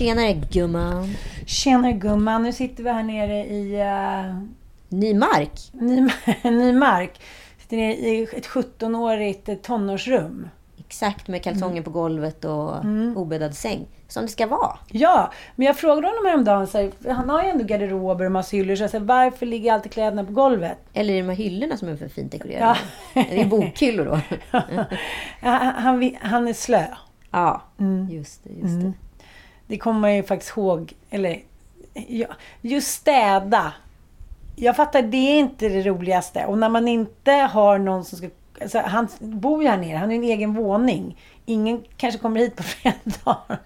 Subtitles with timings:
[0.00, 1.14] Tjenare gumman.
[1.46, 4.44] Tjenare gumman, nu sitter vi här nere i uh,
[4.88, 5.50] Nymark.
[5.72, 6.08] Ny,
[6.50, 7.20] Nymark.
[7.58, 10.48] Sitter nere i ett 17-årigt tonårsrum.
[10.78, 11.84] Exakt, med kalsonger mm.
[11.84, 13.16] på golvet och mm.
[13.16, 13.86] obäddad säng.
[14.08, 14.78] Som det ska vara.
[14.90, 18.56] Ja, men jag frågade honom häromdagen, så här, han har ju ändå garderober och massa
[18.56, 20.78] hyllor, så jag sa, varför ligger alltid kläderna på golvet?
[20.92, 22.78] Eller i de här hyllorna som är för fint dekorerade.
[23.14, 23.24] Ja.
[23.30, 24.20] det är bokhyllor då.
[25.40, 26.84] han, han, han, är slö.
[27.30, 28.08] Ja, mm.
[28.10, 28.50] just det.
[28.50, 28.86] Just det.
[28.86, 28.94] Mm.
[29.70, 30.92] Det kommer man ju faktiskt ihåg.
[31.10, 31.42] Eller,
[32.08, 32.26] ja,
[32.60, 33.72] just städa.
[34.56, 36.46] Jag fattar, det är inte det roligaste.
[36.46, 38.28] Och när man inte har någon som ska...
[38.60, 39.96] Alltså, han bor ju här nere.
[39.96, 41.16] Han har en egen våning.
[41.46, 42.94] Ingen kanske kommer hit på flera
[43.24, 43.58] dagar.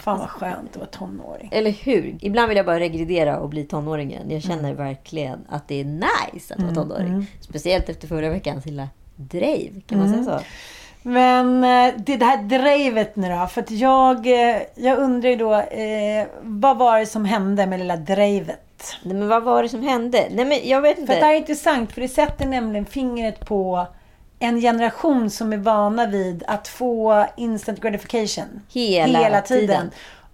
[0.00, 1.48] Fan vad skönt att vara tonåring.
[1.52, 2.18] Eller hur?
[2.20, 4.30] Ibland vill jag bara regredera och bli tonåring igen.
[4.30, 4.76] Jag känner mm.
[4.76, 7.08] verkligen att det är nice att vara mm, tonåring.
[7.08, 7.26] Mm.
[7.40, 9.80] Speciellt efter förra veckans lilla drive.
[9.86, 10.38] Kan man säga mm.
[10.38, 10.44] så?
[11.02, 13.46] Men eh, det, det här drevet nu då.
[13.46, 17.78] För att jag, eh, jag undrar ju då, eh, vad var det som hände med
[17.78, 18.58] lilla drevet?
[19.02, 20.28] Nej, men vad var det som hände?
[20.30, 21.12] Nej, men jag vet inte.
[21.12, 23.86] För det här är intressant, för det sätter nämligen fingret på
[24.38, 28.62] en generation som är vana vid att få instant gratification.
[28.72, 29.68] Hela, hela tiden.
[29.68, 29.90] tiden.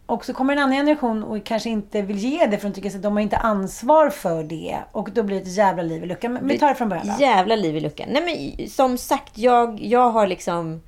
[0.09, 2.97] Och så kommer en annan generation och kanske inte vill ge det för de tycker
[2.97, 4.79] att de har inte ansvar för det.
[4.93, 6.33] Och då blir det ett jävla liv i luckan.
[6.33, 7.15] Men vi tar det från början då.
[7.21, 8.09] Jävla liv i luckan.
[8.11, 8.23] Nej
[8.59, 10.83] men som sagt, jag, jag har liksom...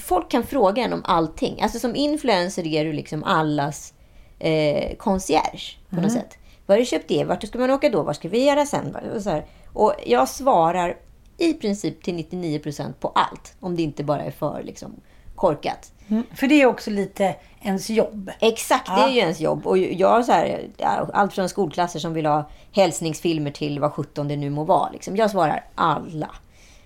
[0.00, 1.62] Folk kan fråga en om allting.
[1.62, 3.94] Alltså som influencer är du liksom allas
[4.38, 6.02] eh, concierge på mm.
[6.02, 6.38] något sätt.
[6.66, 7.24] Var har du köpt det?
[7.24, 8.02] Vart ska man åka då?
[8.02, 8.96] Vad ska vi göra sen?
[9.14, 9.46] Och, så här.
[9.72, 10.96] och jag svarar
[11.38, 13.56] i princip till 99% på allt.
[13.60, 15.00] Om det inte bara är för liksom,
[15.34, 15.92] korkat.
[16.08, 18.30] Mm, för det är också lite ens jobb.
[18.40, 18.96] Exakt, ja.
[18.96, 19.66] det är ju ens jobb.
[19.66, 20.68] Och jag så här,
[21.12, 24.90] allt från skolklasser som vill ha hälsningsfilmer till vad sjutton det nu må vara.
[24.90, 25.16] Liksom.
[25.16, 26.30] Jag svarar alla.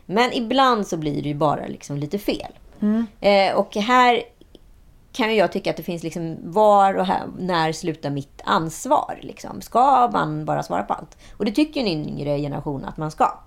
[0.06, 2.52] Men ibland så blir det ju bara liksom lite fel.
[2.80, 3.06] Mm.
[3.20, 4.22] Eh, och här
[5.12, 9.18] kan jag tycka att det finns liksom var och här, när slutar mitt ansvar?
[9.22, 9.60] Liksom.
[9.60, 11.18] Ska man bara svara på allt?
[11.36, 13.38] Och det tycker en yngre generation att man ska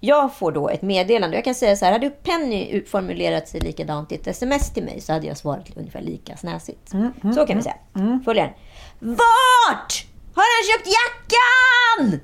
[0.00, 1.36] jag får då ett meddelande.
[1.36, 5.00] Jag kan säga så här, hade Penny formulerat sig likadant i ett sms till mig
[5.00, 6.92] så hade jag svarat ungefär lika snäsigt.
[6.92, 7.76] Mm, mm, så kan vi säga.
[7.94, 8.08] Mm.
[8.08, 8.22] mm.
[8.22, 8.50] Följaren.
[8.98, 12.20] Vart har han köpt jackan?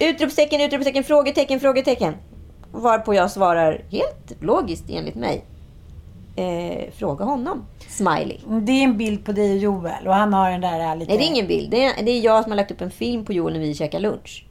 [0.00, 2.14] Utropstecken, utropstecken, frågetecken, frågetecken.
[2.72, 5.44] Varpå jag svarar helt logiskt enligt mig.
[6.36, 7.66] Eh, fråga honom.
[7.88, 8.38] Smiley.
[8.62, 11.10] Det är en bild på dig och Joel och han har den där lite...
[11.10, 11.70] Nej, det är ingen bild.
[11.70, 13.74] Det är, det är jag som har lagt upp en film på Joel när vi
[13.74, 14.46] käkar lunch.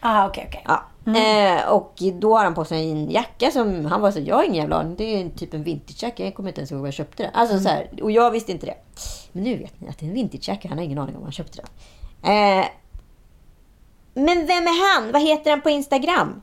[0.00, 0.62] Ah, okej, okay, okej.
[0.64, 0.74] Okay.
[0.74, 0.93] Ja.
[1.06, 1.58] Mm.
[1.58, 4.44] Eh, och då har han på sig en jacka som han var så jag har
[4.44, 4.94] ingen jävla aning.
[4.96, 6.24] Det är typ en vintagejacka.
[6.24, 7.32] Jag kommer inte ens ihåg var jag köpte den.
[7.34, 7.64] Alltså, mm.
[7.64, 8.76] så här, och jag visste inte det.
[9.32, 10.68] Men nu vet ni att det är en vintagejacka.
[10.68, 11.66] Han har ingen aning om var han köpte den.
[12.32, 12.64] Eh,
[14.14, 15.12] men vem är han?
[15.12, 16.42] Vad heter han på Instagram?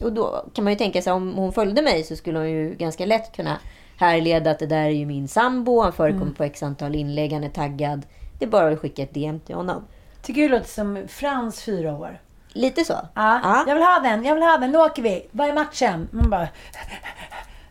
[0.00, 2.74] Och då kan man ju tänka sig om hon följde mig så skulle hon ju
[2.74, 3.58] ganska lätt kunna
[3.96, 5.80] härleda att det där är ju min sambo.
[5.80, 6.34] Han förekommer mm.
[6.34, 7.32] på x antal inlägg.
[7.32, 8.06] Han är taggad.
[8.38, 9.84] Det är bara att skicka ett DM till honom.
[10.22, 12.20] Tycker du det låter som Frans fyra år?
[12.56, 12.92] Lite så.
[12.92, 13.64] Ja, ja.
[13.66, 14.72] Jag vill ha den, jag vill ha den.
[14.72, 15.26] Nu åker vi.
[15.30, 16.08] Vad är matchen?
[16.12, 16.48] Man bara...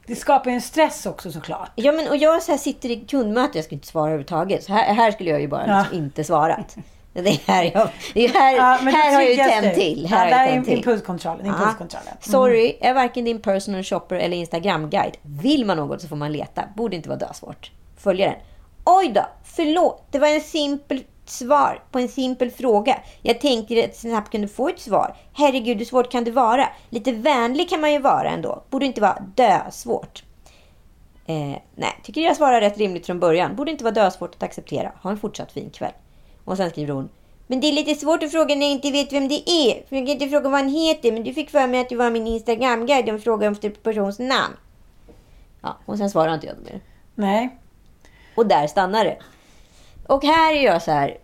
[0.07, 1.71] Det skapar ju en stress också såklart.
[1.75, 3.57] Ja, men och jag så sitter i kundmöte.
[3.57, 4.63] Jag ska inte svara överhuvudtaget.
[4.63, 5.79] Så här, här skulle jag ju bara ja.
[5.79, 6.75] liksom inte svarat.
[7.13, 9.75] Det är här, jag, det är här, Ja, men här det har jag ju tänt
[9.75, 10.07] till.
[10.11, 11.45] Ja, Här har där är impulskontrollen.
[11.45, 12.07] impulskontrollen.
[12.07, 12.17] Mm.
[12.21, 15.17] Sorry, är varken din personal shopper eller Instagram-guide.
[15.21, 16.63] Vill man något så får man leta.
[16.75, 17.71] Borde inte vara dösvårt.
[17.97, 18.35] Följa den.
[18.85, 20.07] Oj då, förlåt.
[20.11, 22.99] Det var en simpel svar på en simpel fråga.
[23.21, 25.15] Jag tänkte att jag snabbt kunde få ett svar.
[25.33, 26.69] Herregud, hur svårt kan det vara?
[26.89, 28.63] Lite vänlig kan man ju vara ändå.
[28.69, 30.23] Borde inte vara dösvårt.
[31.25, 33.55] Eh, nej, tycker jag svarar rätt rimligt från början.
[33.55, 34.91] Borde inte vara dösvårt att acceptera.
[35.01, 35.93] Ha en fortsatt fin kväll.
[36.43, 37.09] Och sen skriver hon.
[37.47, 39.87] Men det är lite svårt att fråga när jag inte vet vem det är.
[39.87, 41.11] För jag kan inte fråga vad han heter.
[41.11, 44.53] Men du fick för mig att du var min Instagram-guide och frågade efter persons namn.
[45.61, 46.81] Ja, och sen svarar inte jag mer.
[47.15, 47.59] Nej.
[48.35, 49.17] Och där stannar det.
[50.07, 51.17] Och här är jag så här.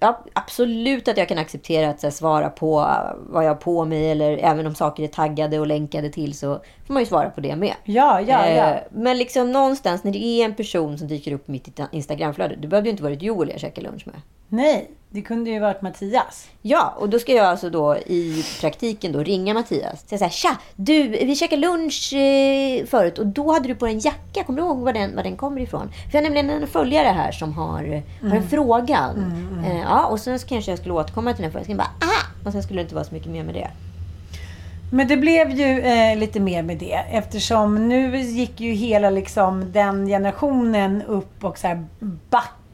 [0.00, 2.74] Ja, absolut att jag kan acceptera att här, svara på
[3.16, 4.10] vad jag har på mig.
[4.10, 7.40] Eller även om saker är taggade och länkade till så får man ju svara på
[7.40, 7.74] det med.
[7.84, 8.70] Ja, ja, ja.
[8.70, 12.56] Eh, Men liksom någonstans när det är en person som dyker upp i mitt Instagramflöde.
[12.56, 14.20] Du behövde ju inte varit Joel jag käkade lunch med.
[14.48, 16.48] Nej, det kunde ju varit Mattias.
[16.62, 20.08] Ja, och då ska jag alltså då i praktiken då ringa Mattias.
[20.08, 23.86] Säga så här, tja, du, vi käkade lunch eh, förut och då hade du på
[23.86, 24.44] en jacka.
[24.44, 25.88] Kommer du ihåg var den, var den kommer ifrån?
[25.88, 29.14] För jag har nämligen en följare här som har, har en fråga.
[29.66, 31.64] Eh, ja, och sen kanske jag skulle återkomma till den frågan.
[31.64, 32.46] Ska bara, ah!
[32.46, 33.70] Och sen skulle det inte vara så mycket mer med det.
[34.92, 39.72] Men det blev ju eh, lite mer med det eftersom nu gick ju hela liksom
[39.72, 41.84] den generationen upp och så här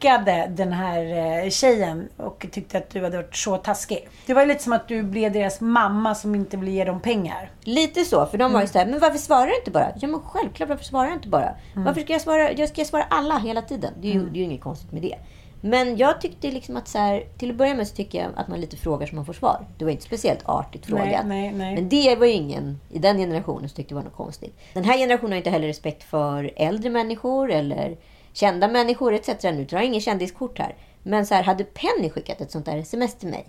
[0.01, 4.09] backade den här eh, tjejen och tyckte att du hade varit så taskig.
[4.25, 6.99] Det var ju lite som att du blev deras mamma som inte ville ge dem
[6.99, 7.51] pengar.
[7.63, 9.87] Lite så, för de var ju så här, men varför svarar du inte bara?
[10.01, 11.55] Ja men självklart, varför svarar jag inte bara?
[11.75, 12.51] Varför ska jag svara?
[12.51, 13.93] Jag ska svara alla hela tiden.
[14.01, 15.15] Det är ju, det är ju inget konstigt med det.
[15.63, 18.47] Men jag tyckte liksom att så här, till att börja med så tycker jag att
[18.47, 19.65] man lite frågar så man får svar.
[19.77, 21.07] Det var inte speciellt artigt frågat.
[21.07, 21.75] Nej, nej, nej.
[21.75, 24.59] Men det var ju ingen i den generationen som tyckte det var något konstigt.
[24.73, 27.97] Den här generationen har inte heller respekt för äldre människor eller
[28.33, 29.43] kända människor etc.
[29.43, 30.75] Nu tar jag ingen kändiskort här.
[31.03, 33.45] Men så här, hade Penny skickat ett sånt där sms till mig.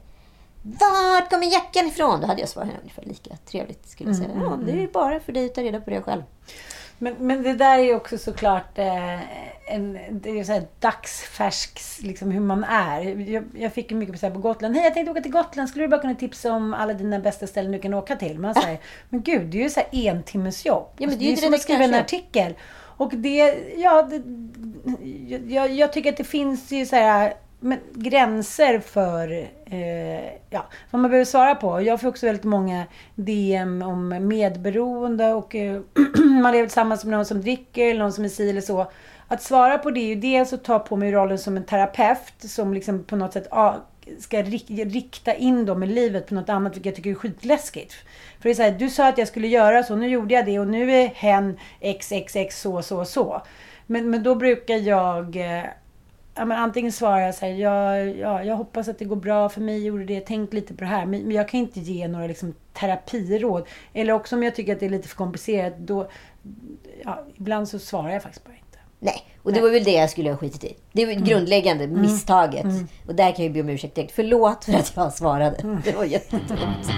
[0.62, 2.20] Vart kommer jackan ifrån?
[2.20, 3.88] Då hade jag svarat ungefär lika trevligt.
[3.88, 4.30] Skulle jag säga.
[4.30, 6.22] Mm, Ja, det är ju bara för dig att ta reda på det själv.
[6.98, 9.20] Men, men det där är ju också såklart eh,
[9.74, 13.00] en, det är så här dagsfärsks, liksom hur man är.
[13.30, 14.74] Jag, jag fick ju mycket här på Gotland.
[14.74, 15.68] Hej, jag tänkte åka till Gotland.
[15.68, 18.38] Skulle du bara kunna tipsa om alla dina bästa ställen du kan åka till?
[18.38, 20.88] Man säger, men gud, det är ju så här en timmes jobb.
[20.96, 22.54] men Alltså, det är ju ett som att skriva en artikel.
[23.02, 24.22] Och det, ja, det,
[25.54, 29.30] jag, jag tycker att det finns ju så här men, gränser för
[29.64, 31.82] eh, ja, vad man behöver svara på.
[31.82, 32.84] Jag får också väldigt många
[33.14, 35.80] DM om medberoende och eh,
[36.42, 38.90] man lever tillsammans med någon som dricker eller någon som är si eller så.
[39.28, 42.34] Att svara på det är ju dels att ta på mig rollen som en terapeut
[42.38, 43.74] som liksom på något sätt ah,
[44.18, 47.94] ska rikta in dem i livet på något annat, vilket jag tycker är skitläskigt.
[48.42, 50.46] För det är så här, du sa att jag skulle göra så, nu gjorde jag
[50.46, 51.58] det och nu är hen
[52.00, 53.42] xxx så, så, så.
[53.86, 55.64] Men, men då brukar jag eh,
[56.34, 59.48] ja, men antingen svarar jag så här, ja, ja, jag hoppas att det går bra
[59.48, 61.06] för mig, gjorde det, tänk lite på det här.
[61.06, 63.66] Men, men jag kan inte ge några liksom, terapiråd.
[63.92, 66.08] Eller också om jag tycker att det är lite för komplicerat, då,
[67.04, 68.78] ja, ibland så svarar jag faktiskt bara inte.
[68.98, 70.76] Nej, och det var väl det jag skulle ha skitit i.
[70.92, 71.24] Det var Mm.
[71.24, 72.66] grundläggande misstaget.
[73.06, 74.12] Och där kan jag ju be om ursäkt direkt.
[74.12, 75.56] Förlåt för att jag svarade.
[75.56, 75.80] Mm.
[75.84, 76.88] Det var jättedumt.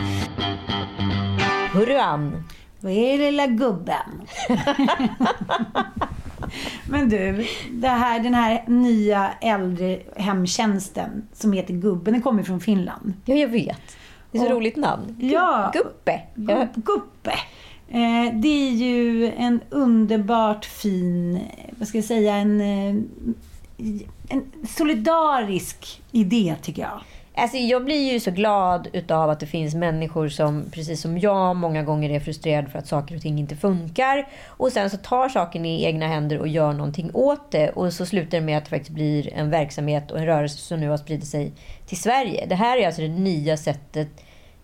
[1.74, 2.44] Hörru Ann.
[2.80, 4.22] Vad är lilla gubben?
[6.90, 12.60] Men du, det här, den här nya äldre hemtjänsten som heter Gubben, den kommer från
[12.60, 13.12] Finland.
[13.24, 13.96] Ja, jag vet.
[14.32, 15.16] Det är så Och- roligt namn.
[15.20, 15.70] Ja.
[15.74, 16.20] Guppe.
[16.34, 16.42] Ja.
[16.54, 17.30] Gup- Guppe.
[17.88, 21.40] Eh, det är ju en underbart fin,
[21.78, 22.94] vad ska jag säga, en, eh,
[24.28, 27.00] en solidarisk idé tycker jag.
[27.36, 31.56] Alltså, jag blir ju så glad utav att det finns människor som, precis som jag,
[31.56, 34.28] många gånger är frustrerade för att saker och ting inte funkar.
[34.46, 37.70] Och sen så tar saken i egna händer och gör någonting åt det.
[37.70, 40.80] Och så slutar det med att det faktiskt blir en verksamhet och en rörelse som
[40.80, 41.52] nu har spridit sig
[41.86, 42.46] till Sverige.
[42.46, 44.08] Det här är alltså det nya sättet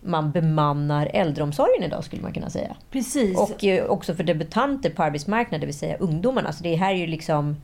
[0.01, 2.77] man bemannar äldreomsorgen idag, skulle man kunna säga.
[2.91, 3.39] Precis.
[3.39, 6.53] Och eh, också för debutanter på arbetsmarknaden, det vill säga ungdomarna.
[6.53, 7.57] Så det här är ju liksom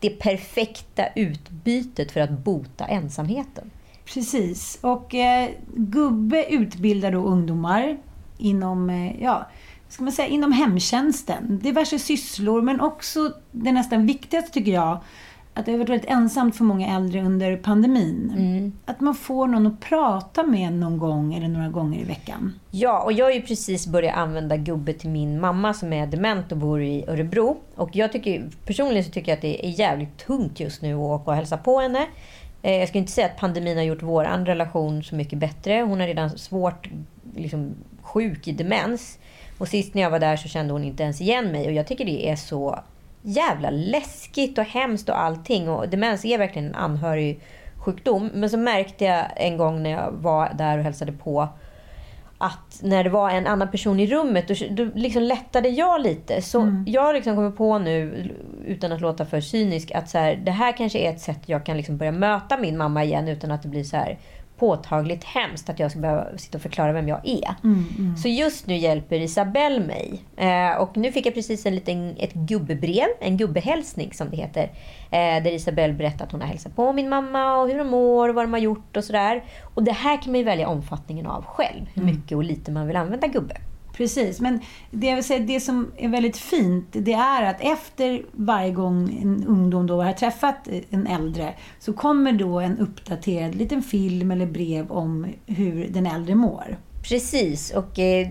[0.00, 3.70] det perfekta utbytet för att bota ensamheten.
[4.14, 4.78] Precis.
[4.80, 7.98] Och eh, Gubbe utbildar då ungdomar
[8.38, 9.46] inom, eh, ja,
[9.88, 11.58] ska man säga, inom hemtjänsten.
[11.62, 14.98] Diverse sysslor, men också det nästan viktigaste tycker jag,
[15.54, 18.72] att det har varit väldigt ensamt för många äldre under pandemin.
[18.86, 22.52] Att man får någon att prata med någon gång eller några gånger i veckan.
[22.70, 26.52] Ja, och jag har ju precis börjat använda gubbe till min mamma som är dement
[26.52, 27.56] och bor i Örebro.
[27.74, 31.00] Och jag tycker, personligen så tycker jag att det är jävligt tungt just nu att
[31.00, 32.06] åka och hälsa på henne.
[32.62, 35.80] Eh, jag ska inte säga att pandemin har gjort vår relation så mycket bättre.
[35.80, 36.88] Hon är redan svårt
[37.34, 39.18] liksom, sjuk i demens.
[39.58, 41.66] Och sist när jag var där så kände hon inte ens igen mig.
[41.66, 42.80] Och jag tycker det är så
[43.22, 45.68] jävla läskigt och hemskt och allting.
[45.68, 47.40] Och demens är verkligen en anhörig
[47.76, 48.30] sjukdom.
[48.34, 51.48] Men så märkte jag en gång när jag var där och hälsade på
[52.38, 56.42] att när det var en annan person i rummet, då, då liksom lättade jag lite.
[56.42, 56.84] Så mm.
[56.86, 58.28] jag liksom kommit på nu,
[58.66, 61.66] utan att låta för cynisk, att så här, det här kanske är ett sätt jag
[61.66, 64.18] kan liksom börja möta min mamma igen utan att det blir så här
[64.58, 67.54] påtagligt hemskt att jag ska behöva sitta och förklara vem jag är.
[67.64, 68.16] Mm, mm.
[68.16, 70.22] Så just nu hjälper Isabelle mig.
[70.36, 74.62] Eh, och nu fick jag precis en liten, ett gubbebrev, en gubbehälsning som det heter.
[75.10, 78.28] Eh, där Isabelle berättar att hon har hälsat på min mamma och hur de mår
[78.28, 79.44] och vad de har gjort och sådär.
[79.74, 81.86] Och det här kan man ju välja omfattningen av själv.
[81.94, 82.14] Hur mm.
[82.14, 83.56] mycket och lite man vill använda gubbe.
[83.98, 88.22] Precis, men det, jag vill säga, det som är väldigt fint det är att efter
[88.32, 93.82] varje gång en ungdom då har träffat en äldre så kommer då en uppdaterad liten
[93.82, 96.76] film eller brev om hur den äldre mår.
[97.08, 98.28] Precis, och eh,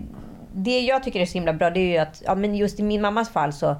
[0.53, 2.83] det jag tycker är så himla bra det är ju att ja, men just i
[2.83, 3.75] min mammas fall så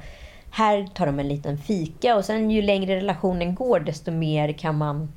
[0.52, 4.78] här tar de en liten fika och sen ju längre relationen går desto mer kan
[4.78, 5.12] man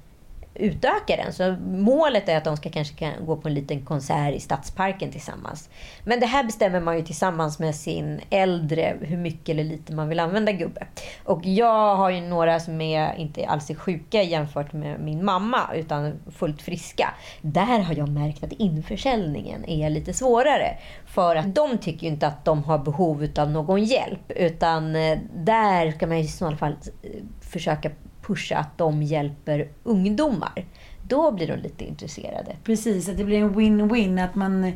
[0.54, 1.32] utöka den.
[1.32, 5.10] Så målet är att de ska kanske kan gå på en liten konsert i Stadsparken
[5.10, 5.70] tillsammans.
[6.04, 10.08] Men det här bestämmer man ju tillsammans med sin äldre hur mycket eller lite man
[10.08, 10.86] vill använda gubbe.
[11.24, 15.74] Och jag har ju några som är inte alls är sjuka jämfört med min mamma
[15.74, 17.14] utan fullt friska.
[17.40, 20.76] Där har jag märkt att införsäljningen är lite svårare.
[21.06, 24.32] För att de tycker ju inte att de har behov av någon hjälp.
[24.36, 27.90] Utan eh, där ska man i så fall eh, försöka
[28.30, 30.64] pusha att de hjälper ungdomar.
[31.08, 32.56] Då blir de lite intresserade.
[32.64, 34.24] Precis, att det blir en win-win.
[34.24, 34.72] Att man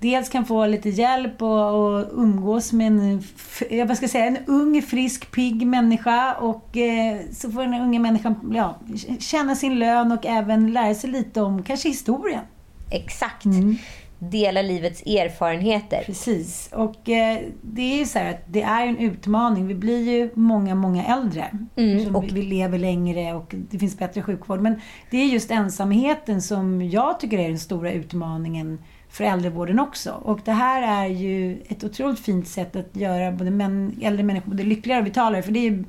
[0.00, 3.22] dels kan få lite hjälp och, och umgås med en,
[3.86, 6.34] vad ska jag säga, en ung, frisk, pigg människa.
[6.34, 8.78] Och eh, så får den unga människan ja,
[9.20, 12.44] känna sin lön och även lära sig lite om kanske historien.
[12.90, 13.44] Exakt.
[13.44, 13.76] Mm
[14.18, 16.02] dela livets erfarenheter.
[16.06, 16.70] Precis.
[16.72, 19.66] Och eh, det är ju så att det är en utmaning.
[19.66, 21.50] Vi blir ju många, många äldre.
[21.76, 24.60] Mm, och vi lever längre och det finns bättre sjukvård.
[24.60, 30.10] Men det är just ensamheten som jag tycker är den stora utmaningen för äldrevården också.
[30.10, 34.50] Och det här är ju ett otroligt fint sätt att göra både män, äldre människor
[34.50, 35.42] både lyckligare och vitalare.
[35.42, 35.84] För det är ju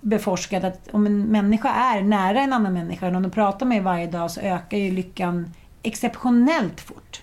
[0.00, 4.06] beforskat att om en människa är nära en annan människa, och de pratar med varje
[4.06, 7.22] dag, så ökar ju lyckan exceptionellt fort.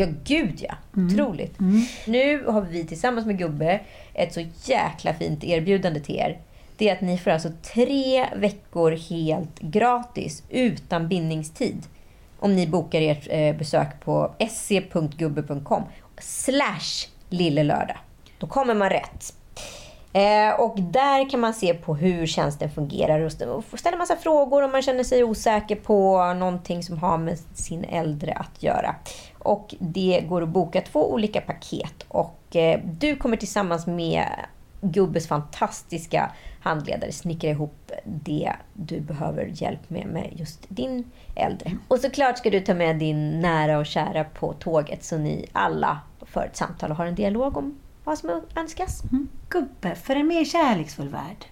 [0.00, 0.74] Ja, gud ja.
[0.96, 1.06] Mm.
[1.06, 1.60] Otroligt.
[1.60, 1.82] Mm.
[2.06, 3.80] Nu har vi tillsammans med Gubbe
[4.14, 6.38] ett så jäkla fint erbjudande till er.
[6.76, 11.82] Det är att ni får alltså tre veckor helt gratis utan bindningstid.
[12.38, 15.82] Om ni bokar ert eh, besök på sc.gubbe.com
[16.18, 17.98] slash lillelördag.
[18.38, 19.34] Då kommer man rätt.
[20.12, 23.32] Eh, och där kan man se på hur tjänsten fungerar och
[23.78, 28.32] ställa massa frågor om man känner sig osäker på någonting som har med sin äldre
[28.32, 28.94] att göra.
[29.42, 34.26] Och det går att boka två olika paket och eh, du kommer tillsammans med
[34.80, 41.76] Gubbes fantastiska handledare snickra ihop det du behöver hjälp med med just din äldre.
[41.88, 46.00] Och såklart ska du ta med din nära och kära på tåget så ni alla
[46.22, 49.02] för ett samtal och har en dialog om vad som önskas.
[49.04, 49.28] Mm.
[49.48, 51.44] Gubbe för en mer kärleksfull värld.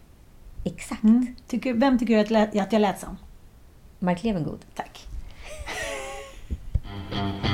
[0.65, 1.03] Exakt.
[1.03, 1.37] Mm.
[1.47, 3.17] Tycker, vem tycker du att, att jag lät som?
[3.99, 4.65] Mark Levengood.
[4.75, 5.07] Tack.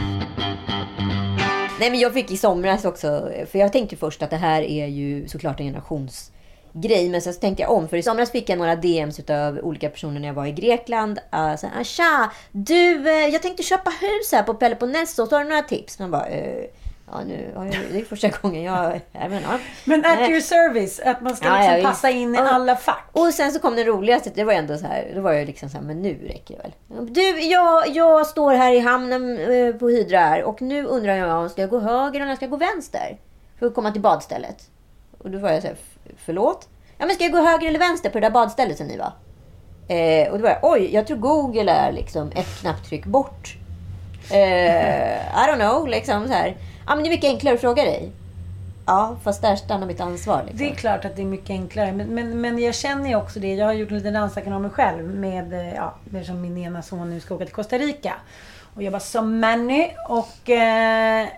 [1.80, 4.86] Nej men jag fick i somras också, för jag tänkte först att det här är
[4.86, 7.08] ju såklart en generationsgrej.
[7.08, 9.88] Men sen så tänkte jag om, för i somras fick jag några DMs av olika
[9.88, 11.18] personer när jag var i Grekland.
[11.34, 15.62] Uh, så, Tja, du, eh, jag tänkte köpa hus här på Peloponnesos, har du några
[15.62, 15.98] tips?
[15.98, 16.64] Man bara, uh,
[17.10, 19.00] Ja, nu har jag, det är första gången jag...
[19.12, 22.48] jag menar, Men at your service, att man ska liksom ja, passa in i ja.
[22.48, 23.08] alla fack.
[23.12, 25.68] Och sen så kom det roligaste, det var ändå så här, då var jag liksom
[25.68, 27.14] så här, men nu räcker det väl.
[27.14, 31.36] Du, jag, jag står här i hamnen eh, på Hydra här, och nu undrar jag
[31.36, 33.18] om jag ska gå höger eller om jag ska gå vänster.
[33.58, 34.70] För att komma till badstället.
[35.18, 35.76] Och då var jag så här,
[36.24, 36.68] förlåt?
[36.98, 39.12] Ja, men ska jag gå höger eller vänster på det där badstället som ni var?
[39.88, 43.56] Eh, och då var jag, oj, jag tror Google är liksom ett knapptryck bort.
[44.30, 46.56] Eh, I don't know, liksom så här.
[46.86, 48.12] Ja, men det är mycket enklare att fråga dig.
[48.86, 50.42] Ja, fast där stannar mitt ansvar.
[50.46, 50.58] Liksom.
[50.58, 51.92] Det är klart att det är mycket enklare.
[51.92, 53.54] Men, men, men jag känner ju också det.
[53.54, 55.14] Jag har gjort en liten ansökan om mig själv.
[55.14, 55.94] Med, eh, ja,
[56.26, 58.14] som min ena son nu ska åka till Costa Rica.
[58.74, 59.90] Och jobba som Manny.
[60.08, 61.28] Och eh,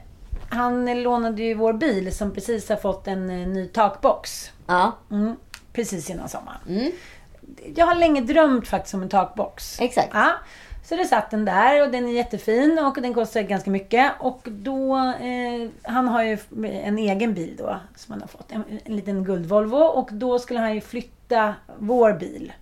[0.48, 4.50] han lånade ju vår bil som precis har fått en eh, ny takbox.
[4.66, 4.92] Ja.
[5.10, 5.36] Mm,
[5.72, 6.60] precis innan sommaren.
[6.68, 6.92] Mm.
[7.74, 9.80] Jag har länge drömt faktiskt om en takbox.
[9.80, 10.08] Exakt.
[10.12, 10.32] Ja.
[10.88, 14.12] Så det satt den där och den är jättefin och den kostar ganska mycket.
[14.18, 18.52] Och då, eh, han har ju en egen bil då som han har fått.
[18.52, 22.52] En, en liten guldvolvo och då skulle han ju flytta vår bil.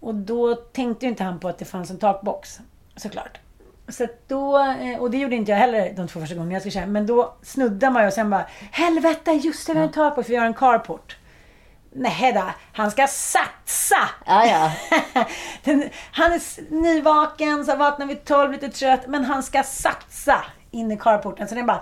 [0.00, 2.60] Och då tänkte ju inte han på att det fanns en takbox.
[2.96, 3.38] Såklart.
[3.88, 6.72] Så då, eh, och det gjorde inte jag heller de två första gångerna jag skulle
[6.72, 6.86] köra.
[6.86, 10.28] Men då snuddade man ju och sen bara Helvete, just det, vi har en takbox,
[10.28, 11.16] vi har en carport.
[11.92, 14.08] Nej då, han ska satsa!
[14.26, 14.72] Ja, ja.
[15.64, 20.92] Den, han är nyvaken, så vaknar vid 12, lite trött, men han ska satsa in
[20.92, 21.80] i carporten så den bara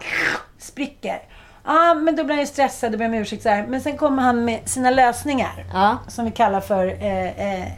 [0.59, 1.23] spricker.
[1.65, 3.67] Ja, men då blir han ju stressad och ber om ursäkt så här.
[3.67, 5.65] Men sen kommer han med sina lösningar.
[5.73, 5.99] Ja.
[6.09, 7.69] Som vi kallar för eh, eh,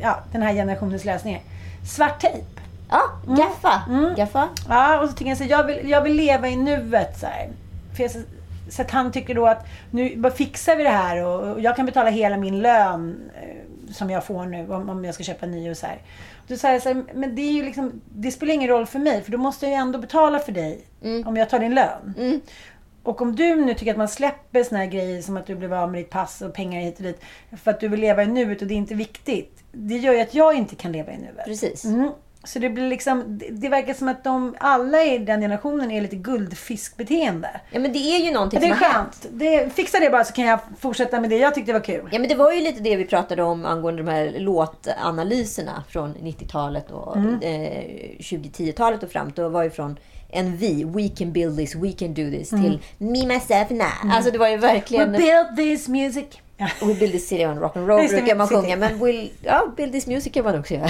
[0.00, 1.40] ja, den här generationens lösningar.
[1.88, 2.46] Svart tejp.
[2.90, 3.82] Ja, gaffa.
[4.16, 4.48] Gaffa.
[4.68, 7.26] Ja, och så tänker jag så här, jag vill, jag vill leva i nuet så
[7.26, 7.48] här.
[7.96, 8.18] För jag, så,
[8.68, 12.10] så att han tycker då att nu fixar vi det här och, jag kan betala
[12.10, 15.86] hela min lön eh, som jag får nu om, jag ska köpa ny och så
[15.86, 15.98] här.
[16.48, 18.98] Då säger jag så här, men det är ju liksom, det spelar ingen roll för
[18.98, 20.84] mig för då måste jag ju ändå betala för dig
[21.24, 22.40] om jag tar din lön.
[23.02, 25.74] Och om du nu tycker att man släpper såna här grejer som att du blev
[25.74, 27.20] av med ditt pass och pengar hit och dit
[27.62, 29.62] för att du vill leva i nuet och det är inte viktigt.
[29.72, 31.44] Det gör ju att jag inte kan leva i nuet.
[31.44, 31.84] Precis.
[31.84, 32.10] Mm.
[32.46, 36.00] Så det blir liksom, det, det verkar som att de alla i den generationen är
[36.00, 37.48] lite guldfiskbeteende.
[37.70, 39.26] Ja, men det är ju någonting Det är som har skönt.
[39.30, 42.08] Det, fixa det bara så kan jag fortsätta med det jag tyckte var kul.
[42.12, 46.14] Ja, men det var ju lite det vi pratade om angående de här låtanalyserna från
[46.14, 47.34] 90-talet och Mm.
[47.42, 49.36] eh, 2010-talet och framåt.
[49.36, 49.98] Det var ju från
[50.30, 52.64] en vi, we can build this, we can do this, Mm.
[52.64, 53.84] till me, myself, and I.
[54.12, 55.12] Alltså det var ju verkligen...
[55.12, 56.24] We build this music.
[56.58, 58.60] We build this city on rock and roll brukar man city.
[58.60, 58.76] sjunga.
[58.76, 60.88] Men we'll, ja, build this music kan man också göra.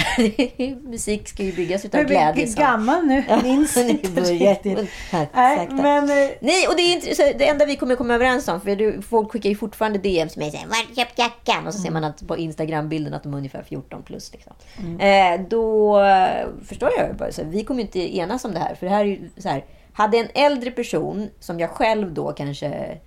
[0.89, 2.33] Musik ska ju byggas utav Jag glädje.
[2.33, 2.59] blir så.
[2.61, 3.23] gammal nu.
[3.29, 4.89] Ja, Minns inte riktigt.
[5.11, 6.03] Här, Nej, men...
[6.09, 8.75] eh, Nej, och det är inte, så det enda vi kommer komma överens om, för
[8.75, 11.67] du, folk skickar ju fortfarande DMs med säger var du köpt jackan?
[11.67, 14.31] Och så ser man att på Instagram-bilden att de är ungefär 14 plus.
[14.33, 14.53] Liksom.
[14.99, 18.59] Eh, då eh, förstår jag ju bara, så vi kommer ju inte enas om det
[18.59, 18.75] här.
[18.75, 22.31] För det här är ju så här, hade en äldre person, som jag själv då
[22.31, 22.97] kanske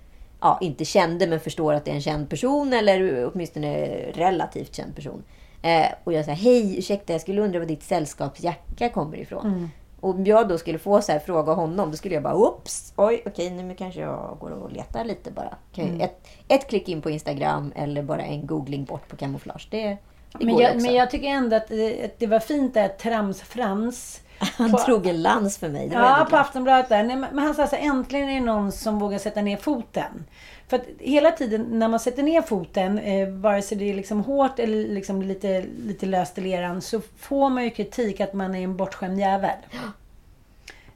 [0.41, 4.95] ja, inte kände, men förstår att det är en känd person, eller åtminstone relativt känd
[4.95, 5.23] person.
[5.61, 9.69] Eh, och jag säger, hej, ursäkta, jag skulle undra var ditt sällskapsjacka kommer ifrån.
[10.01, 12.93] Och om jag då skulle få så här, fråga honom, då skulle jag bara oops,
[12.95, 15.57] oj, okej, nu kanske jag går och letar lite bara.
[15.75, 16.01] Mm.
[16.01, 19.67] ett, ett klick in på Instagram eller bara en googling bort på kamouflage.
[19.71, 19.97] Det, det
[20.45, 24.20] Men jag, men jag tycker ändå att det, att det var fint där, Trams-Frans.
[24.41, 25.89] Han på- drog en lans för mig.
[25.93, 26.37] Ja, på.
[26.37, 27.03] Aftonbladet där.
[27.03, 30.25] Nej, men han sa så här, äntligen är det någon som vågar sätta ner foten.
[30.67, 34.23] För att hela tiden när man sätter ner foten, eh, vare sig det är liksom
[34.23, 38.55] hårt eller liksom lite, lite löst i leran, så får man ju kritik att man
[38.55, 39.57] är en bortskämd jävel.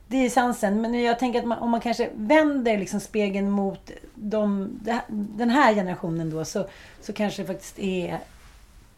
[0.08, 0.82] Det är sansen.
[0.82, 4.70] Men jag tänker att man, om man kanske vänder liksom spegeln mot de,
[5.10, 6.66] den här generationen då, så,
[7.02, 8.20] så kanske det faktiskt är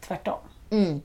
[0.00, 0.38] tvärtom.
[0.70, 1.00] Mm.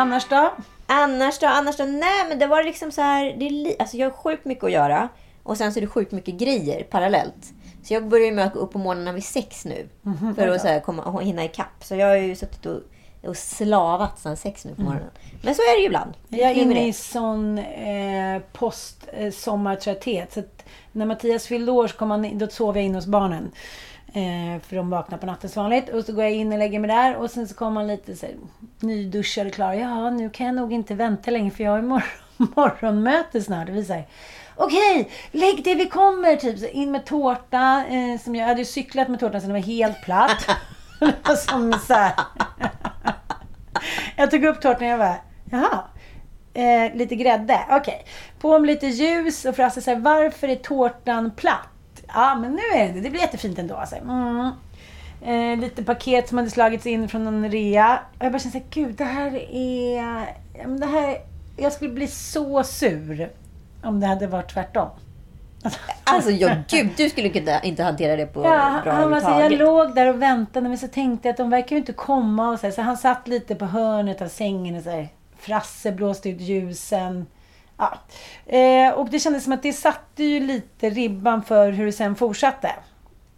[0.00, 0.52] Annars då?
[0.86, 1.46] Annars då?
[1.46, 1.84] Annars då?
[1.84, 3.34] Nej, men det var liksom så här...
[3.38, 5.08] Det är alltså jag har sjukt mycket att göra.
[5.42, 7.52] Och sen så är det sjukt mycket grejer parallellt.
[7.82, 9.88] Så jag börjar ju med att gå upp på morgnarna vid sex nu.
[10.02, 11.84] Mhm, för att så här, komma, och hinna ikapp.
[11.84, 12.80] Så jag har ju suttit och,
[13.22, 15.10] och slavat sedan sex nu på morgonen.
[15.42, 16.12] Men så är det ju ibland.
[16.28, 16.40] Mm.
[16.40, 19.30] Jag är inne i sån eh, post eh.
[19.30, 19.56] Så
[20.92, 23.52] när Mattias fyllde år så kom han, då sov jag in hos barnen.
[24.12, 25.88] Eh, för de vaknar på natten som vanligt.
[25.88, 27.16] Och så går jag in och lägger mig där.
[27.16, 28.34] Och sen så kommer man lite så här,
[28.80, 29.72] nyduschad och klar.
[29.72, 33.68] Ja, nu kan jag nog inte vänta längre för jag har ju mor- morgonmöte snart.
[33.68, 34.06] Och vi säger
[34.56, 36.36] Okej, lägg dig, vi kommer!
[36.36, 37.84] Typ så in med tårta.
[37.88, 40.46] Eh, som jag, jag hade ju cyklat med tårtan så den var helt platt.
[41.38, 42.12] som så här.
[44.16, 45.16] Jag tog upp tårtan och jag bara,
[45.50, 45.84] jaha.
[46.54, 48.04] Eh, lite grädde, okej.
[48.40, 51.69] På med lite ljus och Frasse säger, varför är tårtan platt?
[52.14, 53.10] Ja, men nu är det det.
[53.10, 53.74] blir jättefint ändå.
[53.74, 53.96] Alltså.
[53.96, 54.50] Mm.
[55.22, 58.00] Eh, lite paket som hade slagits in från en rea.
[58.18, 60.26] Och jag bara kände såhär, gud det här är...
[60.78, 61.16] Det här,
[61.56, 63.30] jag skulle bli så sur
[63.82, 64.88] om det hade varit tvärtom.
[66.04, 69.30] Alltså, ja, gud, du skulle kunna inte hantera det på Ja, bra han var så,
[69.30, 72.50] jag låg där och väntade men så tänkte jag att de verkar ju inte komma.
[72.50, 75.92] Och så, här, så han satt lite på hörnet av sängen och så här, Frasse
[75.92, 77.26] blåste ut ljusen.
[77.80, 77.98] Ja.
[78.56, 82.16] Eh, och det kändes som att det satte ju lite ribban för hur det sen
[82.16, 82.70] fortsatte.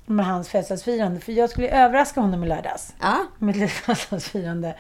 [0.06, 1.20] Med hans födelsedagsfirande.
[1.20, 2.94] För jag skulle överraska honom i lördags.
[3.00, 4.74] Ja, Med ett litet födelsedagsfirande.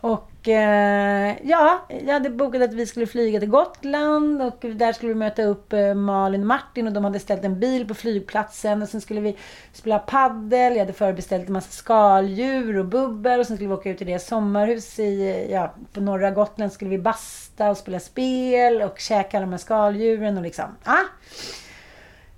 [0.00, 5.12] Och Eh, ja, jag hade bokat att vi skulle flyga till Gotland och där skulle
[5.12, 8.82] vi möta upp eh, Malin och Martin och de hade ställt en bil på flygplatsen
[8.82, 9.36] och sen skulle vi
[9.72, 10.72] spela paddel.
[10.72, 14.06] Jag hade förbeställt en massa skaldjur och bubbel och sen skulle vi åka ut till
[14.06, 19.36] deras sommarhus i, ja, på norra Gotland skulle vi basta och spela spel och käka
[19.36, 20.76] alla de här skaldjuren och liksom.
[20.84, 21.04] Ah.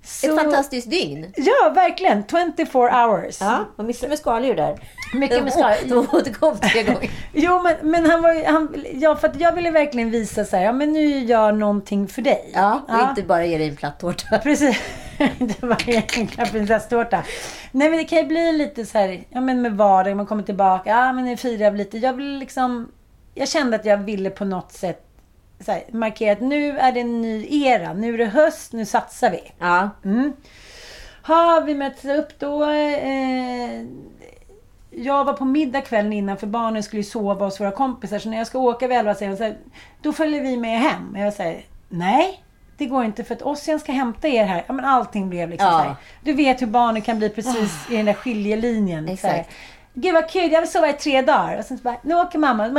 [0.03, 1.33] Så, ett fantastiskt dygn.
[1.35, 2.23] Ja, verkligen.
[2.27, 3.41] 24 hours.
[3.41, 4.79] Ja, vad mycket med skaldjur där.
[5.13, 5.89] Mycket med skaldjur.
[5.89, 7.11] De återkom tre gånger.
[7.33, 8.45] Jo, men, men han var ju...
[8.45, 11.57] Han, ja, för att jag ville verkligen visa så här, ja men nu gör jag
[11.57, 12.51] någonting för dig.
[12.53, 14.37] Ja, och inte bara ge dig en platt tårta.
[14.43, 14.79] Precis.
[15.39, 15.77] Inte bara
[16.37, 17.23] en prinsesstårta.
[17.71, 20.43] Nej, men det kan ju bli lite så här, ja men med vardag, man kommer
[20.43, 21.97] tillbaka, ja men nu firar vi lite.
[21.97, 22.91] Jag vill liksom...
[23.33, 25.10] Jag kände att jag ville på något sätt
[25.63, 27.93] så här, markera att nu är det en ny era.
[27.93, 29.51] Nu är det höst, nu satsar vi.
[29.59, 30.33] Ja, Mm.
[31.27, 32.63] ha, vi möts upp då.
[32.63, 33.81] Eh,
[34.91, 38.19] jag var på middag kvällen innan för barnen skulle ju sova hos våra kompisar.
[38.19, 39.57] Så när jag ska åka vid elva säger så här,
[40.01, 41.15] då följer vi med hem.
[41.15, 42.43] Jag säger, nej.
[42.77, 44.63] Det går inte för att Ossian ska hämta er här.
[44.67, 45.77] Ja, men allting blev liksom Ja.
[45.79, 45.95] så här.
[46.23, 49.09] Du vet hur barnen kan bli precis i den där skiljelinjen.
[49.09, 49.49] Exakt.
[49.93, 51.59] Gud vad kul, jag vill sova i tre dagar.
[51.59, 52.69] Och sen så bara, nu åker mamma.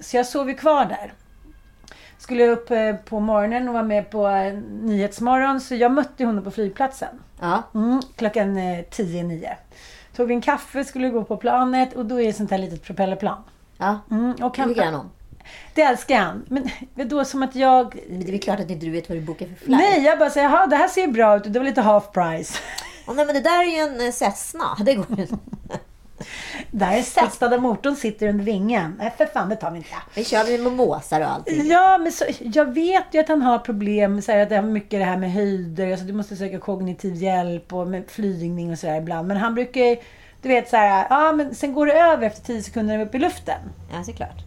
[0.00, 1.12] Så jag sov ju kvar där.
[2.22, 5.60] Skulle upp eh, på morgonen och var med på eh, Nyhetsmorgon.
[5.60, 7.08] Så jag mötte honom på flygplatsen.
[7.40, 7.62] Ja.
[7.74, 9.48] Mm, klockan eh, 10-9.
[10.16, 12.82] Tog vi en kaffe, skulle gå på planet och då är det sånt här litet
[12.82, 13.42] propellerplan.
[13.78, 14.00] ja.
[14.10, 15.10] Mm, och Det han, tycker han om.
[15.74, 16.44] det älskar han.
[16.94, 17.98] Men då som att jag...
[18.08, 19.68] Men det är väl klart att inte du vet vad du bokar för flight.
[19.80, 21.42] Nej, jag bara säger, jaha det här ser bra ut.
[21.52, 22.58] Det var lite half price.
[23.06, 24.64] Åh, nej, men det där är ju en Cessna.
[24.84, 25.26] Det går ju.
[26.74, 28.94] Där är där motorn sitter under vingen.
[28.98, 29.88] Nej, för fan, det tar vi inte.
[30.14, 31.66] Vi kör med mimosar och allting.
[31.66, 34.22] Ja, men så, jag vet ju att han har problem.
[34.22, 35.90] Så här, att det har mycket det här med höjder.
[35.90, 39.28] Alltså, du måste söka kognitiv hjälp och med flygning och sådär ibland.
[39.28, 39.96] Men han brukar
[40.42, 43.02] du vet så här, ja men sen går det över efter 10 sekunder när vi
[43.02, 43.60] är uppe i luften.
[43.92, 44.38] Ja, såklart.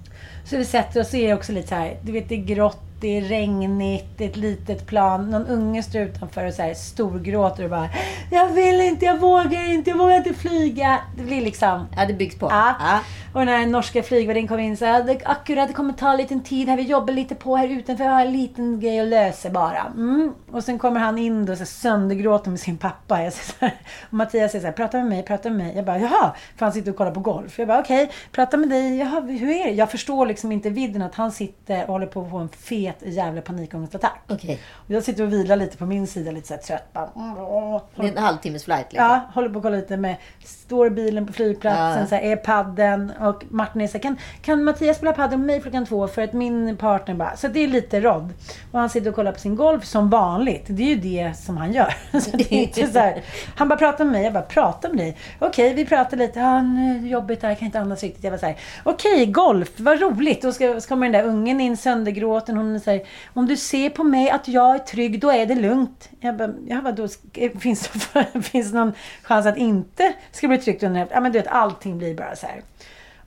[0.46, 2.95] Så vi sätter oss och är också lite så här, du vet det är grått,
[3.00, 5.30] det är regnigt, det är ett litet plan.
[5.30, 7.90] Någon unge står utanför och så här storgråter och bara
[8.32, 11.00] Jag vill inte, jag vågar inte, jag vågar inte flyga.
[11.18, 11.88] Det blir liksom...
[11.98, 12.48] Ja, det byggs på.
[12.52, 12.76] Ja.
[12.80, 13.00] Ja.
[13.34, 16.18] Och den här norska flygvärdinnan kom in och sa det akkurat, det kommer ta en
[16.18, 16.78] liten tid här.
[16.78, 18.04] Vi jobbar lite på här utanför.
[18.04, 19.82] Jag har en liten grej att lösa bara.
[19.96, 20.34] Mm.
[20.52, 23.24] Och sen kommer han in då så här söndergråter med sin pappa.
[23.24, 23.76] Jag säger så här,
[24.10, 25.76] och Mattias säger så här, prata med mig, prata med mig.
[25.76, 26.36] Jag bara, jaha.
[26.58, 27.60] För han sitter och kollar på golf.
[27.60, 28.98] Jag bara, okej, prata med dig.
[28.98, 29.72] Jaha, hur är det?
[29.72, 32.50] Jag förstår liksom inte vidden att han sitter och håller på att få en
[32.93, 34.21] fet jävla panikångestattack.
[34.30, 34.60] Okej.
[34.74, 36.93] Och jag sitter och vilar lite på min sida, lite så här trött.
[36.93, 37.82] Bara, åh.
[37.95, 39.10] Det är en halvtimmes flight liksom.
[39.10, 42.08] Ja, håller på att kolla lite med, står i bilen på flygplatsen, Ja.
[42.08, 45.48] så här, är padden och Martin är så här, kan, kan Mattias spela padden med
[45.48, 48.34] mig klockan två för att min partner bara, så det är lite rodd.
[48.71, 50.63] Och han sitter och kollar på sin golf som vanligt.
[50.67, 51.93] Det är ju det som han gör.
[52.19, 53.21] Så det är inte så här,
[53.56, 55.17] han bara pratar med mig, jag bara pratar med dig.
[55.39, 58.24] Okej, vi pratar lite, ja nu är det jobbigt här, jag kan inte andas riktigt.
[58.24, 60.41] Jag var så här, okej golf, vad roligt.
[60.41, 62.58] Då ska, så kommer den där ungen in söndergråten.
[62.58, 66.10] Hon säger, om du ser på mig att jag är trygg, då är det lugnt.
[66.20, 70.84] Jag bara, ja vadå, sk- finns det, finns någon chans att inte ska bli tryggt
[70.84, 72.62] under Ja men du vet, allting blir bara så här.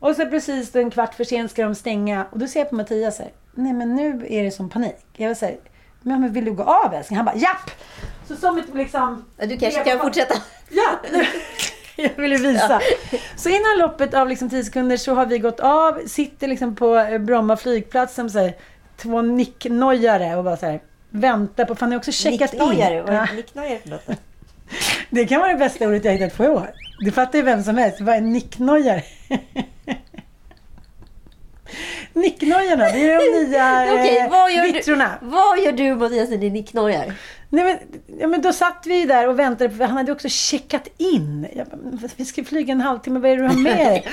[0.00, 2.26] Och så precis en kvart för sent ska de stänga.
[2.30, 4.96] Och då ser jag på Mattias så här, nej men nu är det som panik.
[5.16, 5.56] Jag var så här,
[6.02, 7.16] men men vill du gå av älskling?
[7.16, 7.70] Han bara, japp!
[8.28, 9.24] Så som ett liksom...
[9.36, 10.34] Ja, Du kanske kan fortsätta.
[10.70, 10.98] Ja!
[12.00, 12.80] Jag ville visa.
[13.36, 16.96] Så innan loppet av liksom 10 sekunder så har vi gått av, sitter liksom på
[16.98, 18.54] eh, Bromma flygplats som säger
[19.02, 20.80] två nicknojare och bara så här
[21.10, 22.58] väntar på, för han har också checkat in.
[22.58, 23.02] Nicknojare.
[23.02, 24.02] Vad är nicknojare för något?
[25.10, 26.70] det kan vara det bästa ordet jag hittat på i år.
[27.04, 28.00] Det fattar ju vem som helst.
[28.00, 29.02] Vad är nicknojare?
[32.12, 34.82] Nicknojarna, det är de nya Okej, eh, vad gör du?
[35.20, 37.14] Vad gör du Mattias när det är nicknojar?
[37.50, 37.78] Nej, men,
[38.20, 41.46] ja, men då satt vi där och väntade, för han hade också checkat in.
[41.56, 44.04] Jag bara, "Men vi ska flyga en halvtimme, vad är det du har med dig?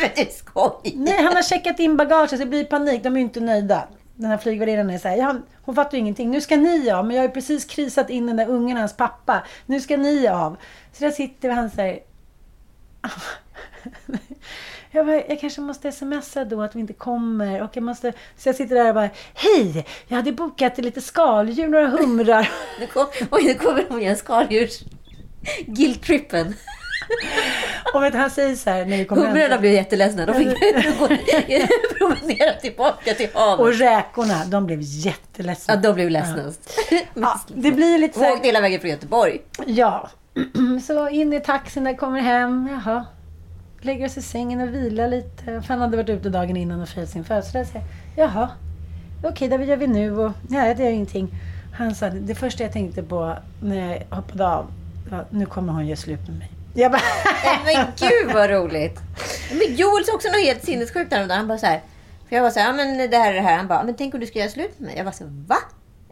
[0.95, 3.03] Nej, han har checkat in bagaget så det blir panik.
[3.03, 3.87] De är ju inte nöjda.
[4.15, 6.31] Den här flygvärdinnan är såhär, ja, hon fattar ju ingenting.
[6.31, 8.97] Nu ska ni av, men jag har ju precis krisat in den där ungen, hans
[8.97, 9.43] pappa.
[9.65, 10.57] Nu ska ni av.
[10.93, 11.99] Så där sitter han såhär.
[14.91, 17.61] Jag, bara, jag kanske måste smsa då att vi inte kommer.
[17.61, 19.85] Och jag måste, så jag sitter där och bara, hej!
[20.07, 22.49] Jag hade bokat lite skaldjur, några humrar.
[22.79, 24.15] Nu kom, oj, nu kommer de igen.
[24.15, 24.83] Skaldjurs...
[25.65, 26.53] Guilt-trippen.
[27.93, 29.27] Och vet, han säger så här när vi kommer.
[29.27, 30.25] Humrarna blev jätteledsna.
[30.25, 30.47] De fick
[31.97, 33.79] promenera tillbaka till Och havet.
[33.81, 35.73] räkorna, de blev jätteledsna.
[35.73, 36.69] Ja, de blev ledsnast.
[37.13, 39.41] Ja, det blir lite så här, Åkte hela vägen från Göteborg.
[39.65, 40.09] Ja.
[40.87, 42.69] Så in i taxin, där kommer hem.
[42.71, 43.05] Jaha.
[43.81, 45.43] Lägger oss i sängen och vilar lite.
[45.45, 47.65] För han hade varit ute dagen innan och firat sin födelsedag.
[47.73, 47.81] Jag,
[48.27, 48.49] Jaha.
[49.23, 50.17] Okej, det gör vi nu.
[50.19, 51.29] Och, nej, det gör ingenting.
[51.73, 54.65] Han sa, det första jag tänkte på när jag hoppade av.
[55.11, 56.49] var, Nu kommer hon göra slut med mig.
[56.77, 57.01] Jag bara,
[57.65, 58.99] Men gud vad roligt.
[59.51, 61.37] Men Joel sa också något helt sinnessjukt häromdagen.
[61.37, 61.81] Han bara så här.
[62.29, 63.57] För jag var så här, ja men det här är det här.
[63.57, 64.97] Han bara, men tänk om du ska göra slut med mig.
[64.97, 65.57] Jag var så här, va?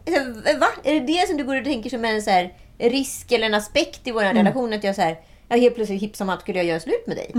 [0.04, 0.66] Jag Va?
[0.84, 3.54] Är det det som du går och tänker som en så här, risk eller en
[3.54, 4.72] aspekt i vår relation?
[4.72, 7.16] Att jag så här, ja, helt plötsligt hipp som att skulle jag göra slut med
[7.16, 7.30] dig?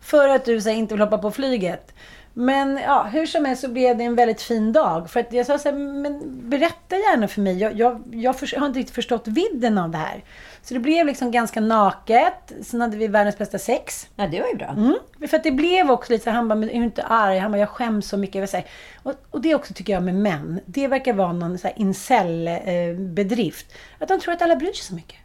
[0.00, 1.92] För att du så här, inte vill hoppa på flyget.
[2.38, 5.10] Men ja, hur som helst så blev det en väldigt fin dag.
[5.10, 7.58] För att jag sa så här, men berätta gärna för mig.
[7.58, 10.24] Jag, jag, jag för, har inte riktigt förstått vidden av det här.
[10.68, 12.52] Så det blev liksom ganska naket.
[12.62, 14.08] Sen hade vi världens bästa sex.
[14.16, 14.68] Ja, det var ju bra.
[14.68, 14.96] Mm.
[15.28, 17.38] För att det blev också lite så han bara, men är du inte arg?
[17.38, 18.34] Han bara, jag skäms så mycket.
[18.34, 18.64] Jag vill säga.
[19.02, 20.60] Och, och det också tycker jag med män.
[20.66, 23.66] Det verkar vara någon så här incel-bedrift.
[23.98, 25.18] Att de tror att alla bryr sig så mycket.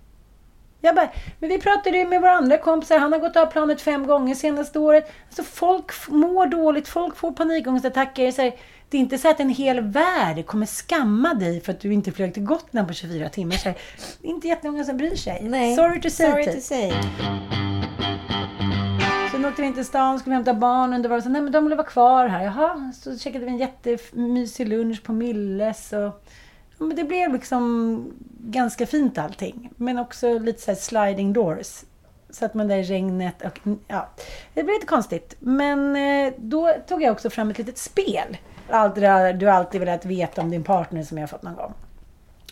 [0.82, 2.98] Jag bara, men vi pratade ju med våra andra kompisar.
[2.98, 5.12] Han har gått av planet fem gånger senaste året.
[5.28, 6.88] Alltså folk mår dåligt.
[6.88, 8.32] Folk får panikångestattacker.
[8.32, 8.54] Så här,
[8.90, 12.12] det är inte så att en hel värld kommer skamma dig för att du inte
[12.12, 13.56] flög till Gotland på 24 timmar.
[13.56, 13.78] Så här,
[14.22, 15.76] det är inte jättemånga som bryr sig.
[15.76, 16.32] Sorry to say.
[16.32, 16.56] Sorry typ.
[16.56, 16.92] to say.
[19.32, 21.02] Sen åkte vi in till stan, skulle hämta barnen.
[21.02, 22.44] Det var så, nej men de vill vara kvar här.
[22.44, 25.94] Jaha, så käkade vi en jättemysig lunch på Milles.
[25.94, 26.24] Och,
[26.88, 29.70] men det blev liksom ganska fint allting.
[29.78, 31.84] Men också lite så här sliding doors.
[32.30, 34.10] Så att man där i regnet och ja,
[34.54, 35.36] det blev lite konstigt.
[35.40, 38.38] Men eh, då tog jag också fram ett litet spel.
[38.70, 41.56] Allt det där du alltid velat veta om din partner som jag har fått någon
[41.56, 41.74] gång.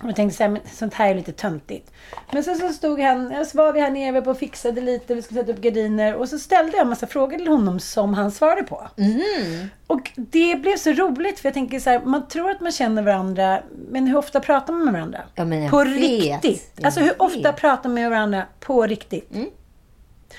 [0.03, 1.91] Och jag tänkte så här, men sånt här är lite töntigt.
[2.31, 5.39] Men sen så stod han, så var vi här nere och fixade lite, vi skulle
[5.39, 6.15] sätta upp gardiner.
[6.15, 8.88] Och så ställde jag en massa frågor till honom som han svarade på.
[9.88, 13.01] Och det blev så roligt för jag tänker så här, man tror att man känner
[13.01, 15.21] varandra, men hur ofta pratar man med varandra?
[15.35, 15.88] Ja, på vet.
[15.88, 16.71] riktigt.
[16.75, 17.19] Jag Alltså hur vet.
[17.21, 19.31] ofta pratar man med varandra på riktigt?
[19.31, 19.49] Mm.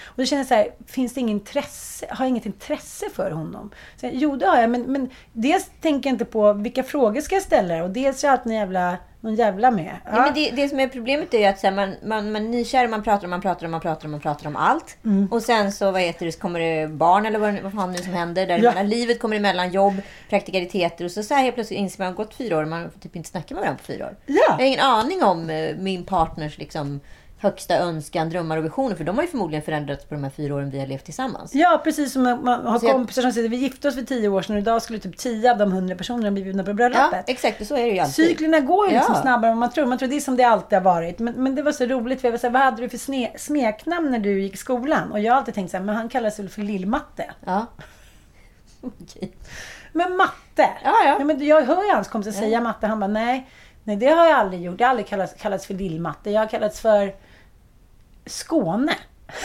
[0.05, 3.31] Och då känner jag så här, finns det ingen intresse, har jag inget intresse för
[3.31, 3.71] honom?
[4.01, 7.35] Så, jo, det har jag, men, men dels tänker jag inte på vilka frågor ska
[7.35, 9.97] jag ställa och dels är alltid någon jävla, någon jävla med.
[10.05, 10.11] Ja.
[10.13, 12.49] Ja, men det, det som är problemet är ju att här, man, man, man är
[12.49, 14.97] nykär, man pratar och man pratar och man pratar och man pratar om allt.
[15.05, 15.29] Mm.
[15.31, 17.99] Och sen så vad heter det, så kommer det barn eller vad, vad fan nu
[17.99, 18.47] som händer.
[18.47, 18.83] Där Ja.
[18.83, 19.95] Livet kommer emellan, jobb,
[20.29, 21.05] praktikaliteter.
[21.05, 22.69] Och så, så här helt plötsligt inser man att det har gått fyra år och
[22.69, 24.17] man får typ inte snacka med varandra på fyra år.
[24.27, 24.35] Ja.
[24.49, 27.01] Jag har ingen aning om eh, min partners liksom,
[27.41, 28.95] högsta önskan, drömmar och visioner.
[28.97, 31.55] För de har ju förmodligen förändrats på de här fyra åren vi har levt tillsammans.
[31.55, 34.43] Ja, precis som man har Så kompisar som säger vi gifte oss för tio år
[34.43, 37.25] sedan och idag skulle typ tio av de hundra personerna bli bjudna på Ja, bröllopet.
[37.29, 37.61] exakt.
[37.61, 38.15] Och så är det ju alltid.
[38.27, 39.23] Cyklerna går ju liksom Ja.
[39.23, 39.87] snabbare än man tror.
[39.87, 41.19] Man tror det är som det alltid har varit.
[41.19, 42.21] Men, men det var så roligt.
[42.21, 44.57] För jag var så här, vad hade du för sne- smeknamn när du gick i
[44.57, 45.13] skolan?
[45.13, 47.31] Och jag har alltid tänkt så här, men han kallas väl för Lill-Matte.
[47.47, 47.67] Ja.
[48.81, 49.33] Okej.
[49.93, 50.69] Men matte!
[50.85, 51.25] Ja, ja.
[51.25, 52.87] men jag hör ju hans kompisar säga matte.
[52.87, 53.47] Han bara, nej,
[53.85, 54.81] nej det har jag aldrig gjort.
[54.81, 56.31] Jag har aldrig kallats, kallats för Lill-Matte.
[56.31, 57.15] Jag har kallats för
[58.27, 58.95] Skåne.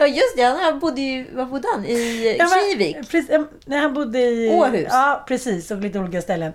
[0.00, 0.42] Ja, just det.
[0.42, 1.34] Han bodde ju...
[1.34, 1.84] Var bodde han?
[1.84, 2.96] I Ja, men- Kivik?
[3.10, 3.30] Precis,
[3.66, 4.50] när han bodde i...
[4.50, 4.86] Åhus.
[4.90, 5.70] Ja, precis.
[5.70, 6.52] Och lite olika ställen.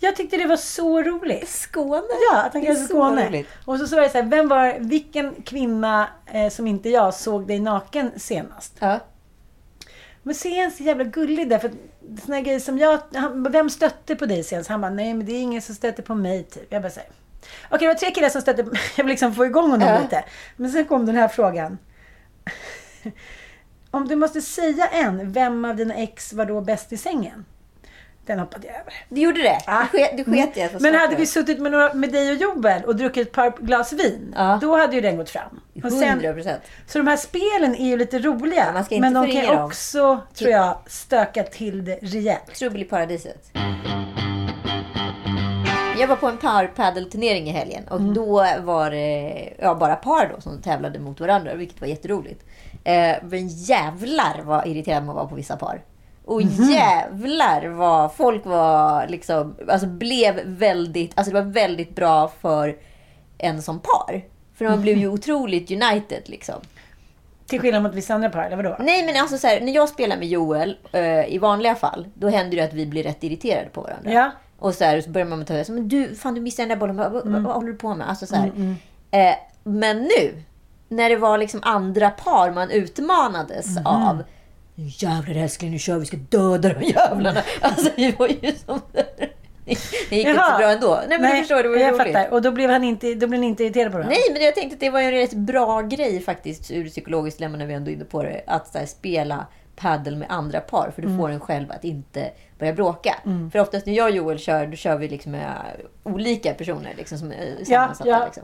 [0.00, 1.48] Jag tyckte det var så roligt.
[1.48, 2.02] Skåne?
[2.30, 3.28] Ja, att han Det så Skåne.
[3.28, 3.48] roligt.
[3.64, 7.46] Och så sa jag så här, vem var, vilken kvinna eh, som inte jag såg
[7.46, 8.76] dig naken senast?
[8.78, 8.98] Ja.
[10.22, 11.58] Men så är han så jävla gullig där.
[11.58, 11.70] För
[12.24, 14.68] såna grejer som jag, han, vem stötte på dig senast?
[14.70, 16.72] Han bara, nej men det är ingen som stötte på mig typ.
[16.72, 17.10] Jag bara säger
[17.68, 18.62] Okej, det var tre killar som stötte
[18.96, 20.00] Jag vill liksom få igång honom Ja.
[20.00, 20.24] lite.
[20.56, 21.78] Men sen kom den här frågan.
[23.90, 27.44] Om du måste säga en, vem av dina ex var då bäst i sängen?
[28.26, 28.92] Den hoppade jag över.
[29.08, 29.58] Du gjorde det?
[29.66, 29.82] Ah.
[29.92, 32.30] Du sket, du sket i att få Men hade vi suttit med, några, med dig
[32.30, 34.58] och Joel och druckit ett par glas vin, Ja.
[34.62, 35.60] då hade ju den gått fram.
[35.84, 36.56] Och sen, 100%.
[36.86, 38.84] så de här spelen är ju lite roliga.
[38.90, 39.64] Ja, men de kan dem.
[39.64, 42.54] också, tror jag, stöka till det rejält.
[42.54, 43.50] Trubbel i paradiset.
[45.98, 48.14] Jag var på en parpaddelturnering i helgen och Mm.
[48.14, 52.44] då var det ja, bara par då som tävlade mot varandra, vilket var jätteroligt.
[52.84, 55.80] Eh, men jävlar vad irriterad man var på vissa par.
[56.24, 56.70] Och Mhm.
[56.70, 62.76] jävlar vad folk var liksom, alltså blev väldigt, alltså det var väldigt bra för
[63.38, 64.22] en som par.
[64.54, 65.02] För de blev Mhm.
[65.02, 66.54] ju otroligt united liksom.
[67.46, 68.76] Till skillnad mot vissa andra par, eller vadå?
[68.80, 72.28] Nej, men alltså så här, när jag spelar med Joel eh, i vanliga fall, då
[72.28, 74.12] händer det att vi blir rätt irriterade på varandra.
[74.12, 74.30] Ja.
[74.58, 75.72] Och så, här, så börjar man ta över.
[75.72, 76.96] Men du, fan du missade den där bollen.
[76.96, 77.42] Vad, Mm.
[77.44, 78.08] vad håller du på med?
[78.08, 78.46] Alltså så här.
[79.10, 80.42] Eh, men nu,
[80.88, 83.86] när det var liksom andra par man utmanades Mm.
[83.86, 84.22] av.
[84.74, 87.42] Nu jävlar älskling, nu kör vi, vi ska döda de jävlarna.
[87.60, 88.80] Alltså det var ju som...
[90.10, 90.52] Det gick inte Jaha.
[90.52, 91.00] så bra ändå.
[91.08, 92.06] Nej men du förstår, det var ju jag roligt.
[92.14, 92.30] fattar.
[92.32, 94.16] Och då blev han inte, då blev ni inte irriterade på varandra?
[94.26, 97.56] Nej, men jag tänkte att det var en rätt bra grej faktiskt ur psykologiskt dilemma
[97.58, 98.40] när vi ändå är inne på det.
[98.46, 99.46] Att så här, spela
[99.80, 100.90] paddel med andra par.
[100.94, 101.18] För du Mm.
[101.20, 103.14] får en själv att inte börja bråka.
[103.52, 105.54] För oftast när jag och Joel kör, då kör vi liksom med
[106.02, 106.94] olika personer.
[106.96, 108.10] Liksom, som är sammansatta.
[108.10, 108.24] ja.
[108.24, 108.42] Liksom.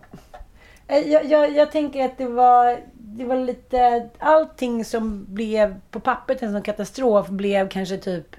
[0.89, 4.09] Eh, Jag, jag, jag tänker att det var, det var lite...
[4.19, 8.37] Allting som blev på pappret en sån katastrof blev kanske typ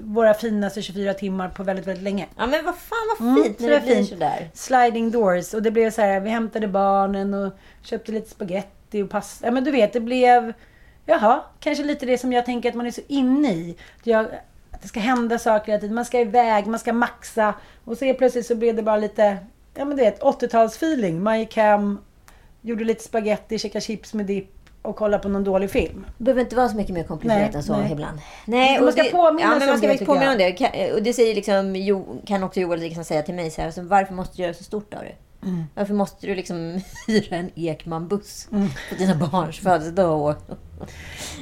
[0.00, 2.26] våra finaste 24 timmar på väldigt, väldigt länge.
[2.36, 4.08] Ja, men vad fan vad Mm, fint så när det blir fint.
[4.08, 4.50] sådär.
[4.54, 5.54] Sliding doors.
[5.54, 7.52] Och det blev så här, vi hämtade barnen och
[7.82, 9.46] köpte lite spaghetti och pasta.
[9.46, 10.52] Ja men du vet, det blev...
[11.10, 13.76] Jaha, kanske lite det som jag tänker att man är så inne i.
[14.04, 14.26] Jag,
[14.70, 15.94] att det ska hända saker hela tiden.
[15.94, 17.54] Man ska iväg, man ska maxa.
[17.84, 19.36] Och så plötsligt så blev det bara lite,
[19.74, 21.20] ja men du vet, 80-talsfeeling.
[21.20, 21.98] Man gick hem,
[22.60, 26.06] gjorde lite spaghetti, käkade chips med dipp och kollade på någon dålig film.
[26.18, 27.92] Det behöver inte vara så mycket mer komplicerat än så nej.
[27.92, 28.18] ibland.
[28.44, 30.92] Nej, Man ska det, påminnas ja, men man ska det, påminna om det.
[30.92, 34.36] Och det säger liksom, kan också Joel liksom säga till mig så här, varför måste
[34.36, 35.14] du göra så stort av det?
[35.74, 38.48] Varför måste du liksom hyra en Ekman-buss
[38.88, 40.34] på dina barns födelsedag?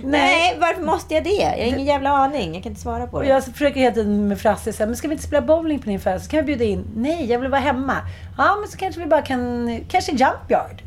[0.04, 1.30] Nej, varför måste jag det?
[1.30, 2.54] Jag har ingen jävla aning.
[2.54, 3.28] Jag kan inte svara på det.
[3.28, 6.00] jag försöker hela tiden med Frasse säga, men ska vi inte spela bowling på din
[6.00, 6.30] födelsedag?
[6.30, 6.84] Kan vi bjuda in?
[6.96, 7.96] Nej, jag vill vara hemma.
[8.38, 10.82] Ja, men så kanske vi bara kan, kanske jumpyard.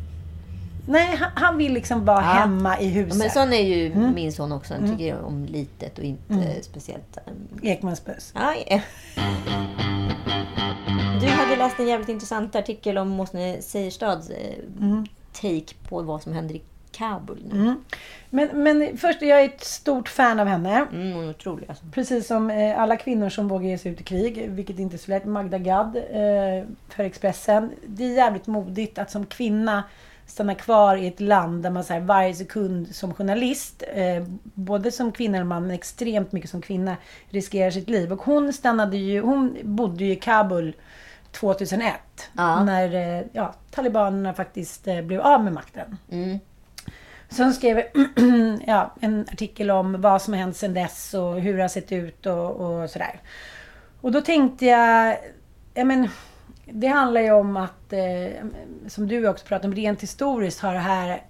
[0.88, 2.22] Nej, han, han vill liksom vara Ja.
[2.22, 3.18] hemma i Ja, huset.
[3.18, 4.74] men sån är ju min son också.
[4.74, 7.18] Han tycker om litet och inte speciellt...
[7.26, 8.32] um, Ekmans buss.
[8.34, 8.80] Ja, ja.
[11.20, 14.54] Du hade läst en jävligt intressant artikel om Måsne Seierstads eh,
[15.32, 17.74] take på vad som händer i Kabul nu.
[18.30, 20.86] Men, men först, jag är ett stort fan av henne.
[20.92, 21.84] Mm, otrolig alltså.
[21.92, 24.98] Precis som eh, alla kvinnor som vågar ge sig ut i krig, vilket inte är
[24.98, 25.24] så lätt.
[25.24, 27.70] Magda Gad eh, för Expressen.
[27.86, 29.84] Det är jävligt modigt att som kvinna
[30.26, 34.92] stanna kvar i ett land där man så här, varje sekund som journalist, eh, både
[34.92, 36.96] som kvinna och man, men extremt mycket som kvinna,
[37.28, 38.12] riskerar sitt liv.
[38.12, 40.74] Och hon stannade ju, hon bodde ju i Kabul
[41.32, 41.94] 2001.
[42.36, 42.64] Ja.
[42.64, 45.96] När eh, ja, talibanerna faktiskt eh, blev av med makten.
[46.10, 46.38] Mm.
[47.36, 47.82] Hon skrev
[48.66, 51.92] ja, en artikel om vad som har hänt sedan dess och hur det har sett
[51.92, 53.20] ut och, och sådär.
[54.00, 55.18] Och då tänkte jag,
[55.74, 56.08] ja men,
[56.64, 58.44] det handlar ju om att, eh,
[58.88, 61.22] som du också pratade om, rent historiskt har det här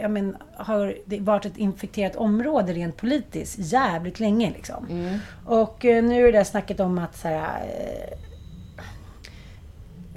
[0.00, 4.50] ja, men, har det varit ett infekterat område rent politiskt jävligt länge.
[4.50, 4.86] Liksom.
[5.46, 7.64] Och eh, nu är det där snacket om att så här,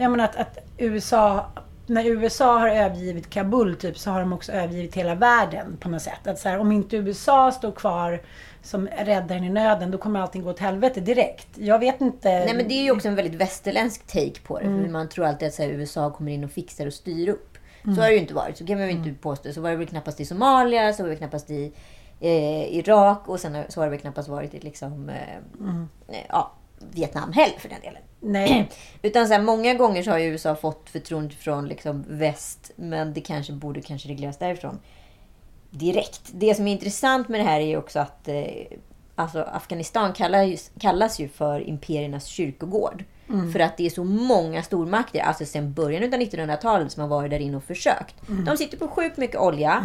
[0.01, 1.45] jag menar att, att USA,
[1.87, 6.01] när USA har övergivit Kabul typ, så har de också övergivit hela världen på något
[6.01, 6.27] sätt.
[6.27, 8.21] Att så här, om inte USA står kvar
[8.63, 11.47] som räddaren i nöden, då kommer allting gå åt helvete direkt.
[11.57, 12.29] Jag vet inte.
[12.29, 14.65] Nej men det är ju också en väldigt västerländsk take på det.
[14.65, 17.57] För man tror alltid att här, USA kommer in och fixar och styr upp.
[17.83, 18.57] Så har det ju inte varit.
[18.57, 19.53] Så kan man ju inte påstå.
[19.53, 21.73] Så var det väl knappast i Somalia, så var det knappast i
[22.19, 25.35] eh, Irak och sen så har det väl knappast varit i liksom, eh,
[26.07, 26.51] eh, ja,
[26.91, 28.01] Vietnam heller för den delen.
[28.19, 28.69] Nej.
[29.01, 32.71] Utan så här, många gånger så har ju USA fått förtroende från liksom väst.
[32.75, 34.79] Men det kanske borde kanske regleras därifrån.
[35.69, 36.21] Direkt.
[36.31, 38.45] Det som är intressant med det här är ju också att eh,
[39.15, 43.03] alltså Afghanistan kallas, kallas ju för imperiernas kyrkogård.
[43.53, 47.31] För att det är så många stormakter, alltså sedan början av 1900-talet, som har varit
[47.31, 48.15] där inne och försökt.
[48.45, 49.83] De sitter på sjukt mycket olja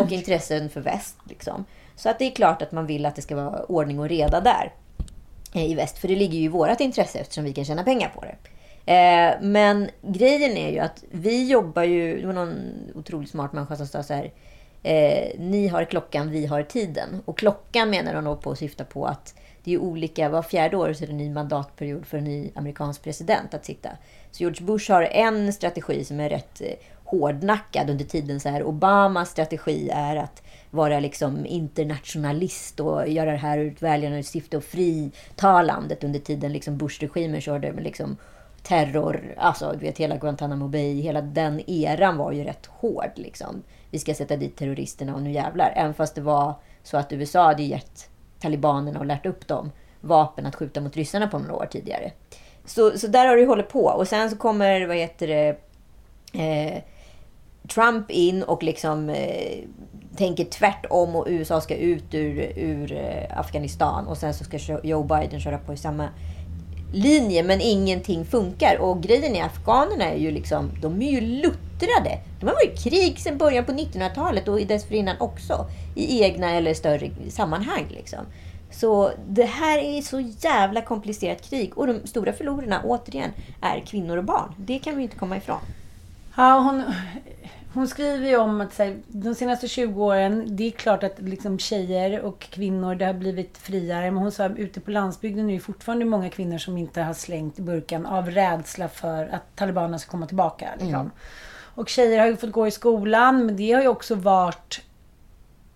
[0.00, 1.16] och intressen för väst.
[1.24, 1.64] Liksom.
[1.96, 4.40] Så att det är klart att man vill att det ska vara ordning och reda
[4.40, 4.72] där
[5.54, 5.98] Eh, i väst.
[5.98, 8.36] För det ligger ju i vårt intresse eftersom vi kan tjäna pengar på det.
[8.92, 12.20] Eh, men grejen är ju att vi jobbar ju...
[12.20, 14.32] Det var någon otroligt smart människa som sa så här.
[14.82, 17.22] Eh, ni har klockan, vi har tiden.
[17.24, 20.76] Och klockan menar de då på att syfta på att det är olika, var fjärde
[20.76, 23.88] år så är det en ny mandatperiod för en ny amerikansk president att sitta.
[24.30, 26.72] Så George Bush har en strategi som är rätt eh,
[27.04, 28.40] hårdnackad under tiden.
[28.40, 28.62] Så här.
[28.62, 30.42] Obamas strategi är att
[30.76, 36.20] vara liksom internationalist och göra det här ur ett välgörande syfte och frita landet under
[36.20, 38.16] tiden liksom Bush-regimen körde med liksom
[38.62, 43.62] terror, alltså du vet hela Guantanamo Bay, hela den eran var ju rätt hård liksom.
[43.90, 45.72] Vi ska sätta dit terroristerna och nu jävlar.
[45.76, 48.08] Även fast det var så att USA hade gett
[48.40, 52.12] talibanerna och lärt upp dem vapen att skjuta mot ryssarna på några år tidigare.
[52.64, 53.84] Så, så där har det hållit på.
[53.84, 55.58] Och sen så kommer, vad heter det,
[56.42, 56.82] eh,
[57.68, 59.64] Trump in och liksom eh,
[60.16, 64.06] tänker tvärtom och USA ska ut ur, ur eh, Afghanistan.
[64.06, 66.08] Och sen så ska Joe Biden köra på i samma
[66.92, 68.78] linje, men ingenting funkar.
[68.80, 72.18] Och grejen är, afghanerna är ju liksom, de är ju luttrade.
[72.40, 75.66] De har varit i krig sedan början på 1900-talet och dessförinnan också.
[75.94, 78.20] I egna eller större sammanhang liksom.
[78.70, 81.78] Så det här är så jävla komplicerat krig.
[81.78, 84.54] Och de stora förlorarna, återigen, är kvinnor och barn.
[84.56, 85.58] Det kan vi inte komma ifrån.
[86.36, 86.82] Ja, hon,
[87.76, 91.20] hon skriver ju om att så här, de senaste 20 åren, det är klart att
[91.20, 94.10] liksom tjejer och kvinnor, det har blivit friare.
[94.10, 97.14] Men hon sa att ute på landsbygden är det fortfarande många kvinnor som inte har
[97.14, 100.68] slängt burkan av rädsla för att talibanerna ska komma tillbaka.
[100.80, 101.10] Liksom.
[101.74, 104.80] Och tjejer har ju fått gå i skolan, men det har ju också varit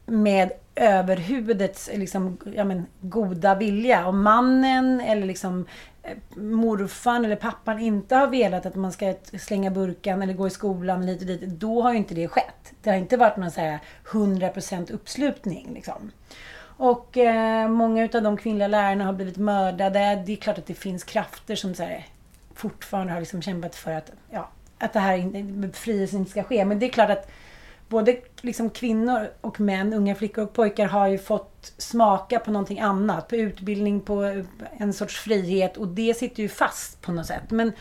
[0.07, 4.07] med överhuvudets liksom, men, goda vilja.
[4.07, 5.67] Om mannen eller liksom
[6.35, 11.07] morfan eller pappan inte har velat att man ska slänga burkan eller gå i skolan
[11.07, 12.73] lite och dit, då har ju inte det skett.
[12.83, 15.75] Det har inte varit någon så här 100% uppslutning.
[15.75, 16.13] Liksom.
[16.63, 20.23] Och eh, många av de kvinnliga lärarna har blivit mördade.
[20.27, 22.07] Det är klart att det finns krafter som så här,
[22.55, 26.65] fortfarande har liksom kämpat för att, ja, att det här befrielsen inte ska ske.
[26.65, 27.31] Men det är klart att
[27.89, 28.13] både
[28.44, 33.29] liksom kvinnor och män, unga flickor och pojkar har ju fått smaka på någonting annat.
[33.29, 34.44] På utbildning, på
[34.79, 37.50] en sorts frihet och det sitter ju fast på något sätt.
[37.50, 37.72] Men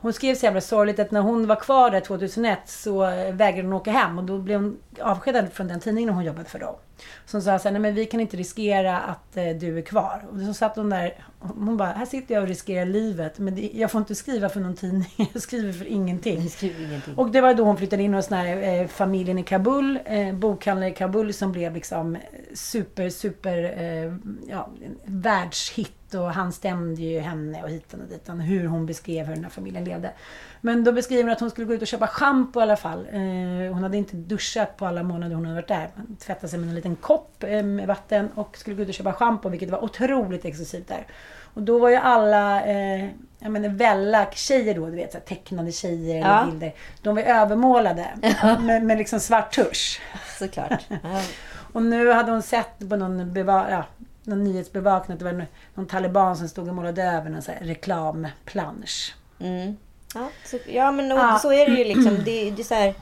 [0.00, 3.00] hon skrev så jävla sorgligt att när hon var kvar där 2001 så
[3.32, 6.58] vägrade hon åka hem och då blev hon avskedad från den tidningen hon jobbade för
[6.58, 6.78] då.
[7.26, 10.24] Som sa så här, nej men vi kan inte riskera att eh, du är kvar.
[10.32, 13.38] Och så satt hon där, hon bara, här sitter jag och riskerar livet.
[13.38, 16.42] Men det, jag får inte skriva för någon tidning, jag skriver för ingenting.
[16.42, 17.14] Jag skriver ingenting.
[17.16, 20.34] Och det var då hon flyttade in hos den här eh, familjen i Kabul, eh,
[20.34, 22.16] bokhandlare i Kabul som blev liksom
[22.54, 24.14] super, super, eh,
[24.48, 24.68] ja,
[25.04, 25.94] världshit.
[26.14, 29.50] Och han stämde ju henne och hitan och ditan, hur hon beskrev hur den här
[29.50, 30.12] familjen levde.
[30.60, 33.06] Men då beskriver hon att hon skulle gå ut och köpa schampo i alla fall.
[33.12, 35.90] Eh, hon hade inte duschat på alla månader hon hade varit där.
[35.94, 38.94] Hon tvättade sig med en liten kopp eh, med vatten och skulle gå ut och
[38.94, 41.06] köpa schampo, vilket var otroligt exklusivt där.
[41.54, 43.04] Och då var ju alla, eh,
[43.38, 46.46] jag menar Vella-tjejer då, du vet så här, tecknade tjejer eller Ja.
[46.50, 46.74] bilder.
[47.02, 48.06] De var övermålade
[48.60, 50.00] med, med liksom svart tusch.
[50.38, 50.84] Såklart.
[50.88, 50.98] Ja.
[51.72, 53.84] Och nu hade hon sett på någon, beva- ja,
[54.22, 57.60] någon nyhetsbevakning att det var någon, taliban som stod och målade över någon så här
[57.60, 59.14] reklamplansch.
[59.40, 59.76] Mm.
[60.14, 62.16] Ja, så, ja, men och, så är det ju liksom.
[62.24, 62.94] Det, det är så här,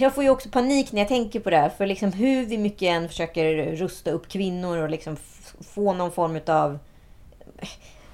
[0.00, 1.68] jag får ju också panik när jag tänker på det här.
[1.68, 5.16] För liksom hur vi mycket än försöker rusta upp kvinnor och liksom
[5.60, 6.78] få någon form av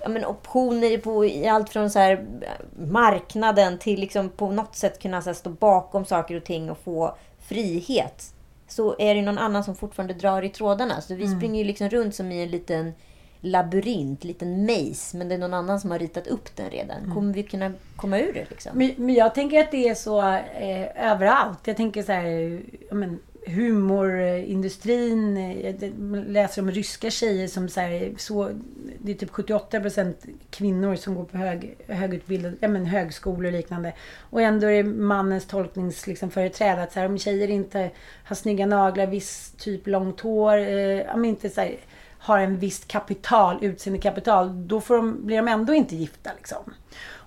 [0.02, 2.26] ja, men optioner på i allt från så här,
[2.78, 6.78] marknaden till liksom på något sätt kunna så här, stå bakom saker och ting och
[6.78, 8.34] få frihet.
[8.68, 11.00] Så är det någon annan som fortfarande drar i trådarna.
[11.00, 12.92] Så vi springer ju liksom runt som i en liten
[13.40, 15.16] labyrint, liten maze.
[15.16, 17.14] Men det är någon annan som har ritat upp den redan.
[17.14, 18.72] Kommer vi kunna komma ur det liksom?
[18.78, 21.58] Men, men jag tänker att det är så eh, överallt.
[21.64, 25.36] Jag tänker så här, ja, men, humorindustrin.
[25.36, 25.92] eh, Jag d-
[26.26, 28.50] läser om ryska tjejer som så här, så,
[28.98, 30.14] det är typ 78%
[30.50, 33.92] kvinnor som går på hög, högutbildade, ja, men högskolor och liknande.
[34.30, 37.90] Och ändå är det mannens tolkningsföreträde liksom, företräde att så här, om tjejer inte
[38.24, 41.76] har snygga naglar, viss typ långt hår, eh, inte så här,
[42.20, 46.30] har en visst kapital, utseendekapital, då får de, blir de ändå inte gifta.
[46.36, 46.74] Liksom.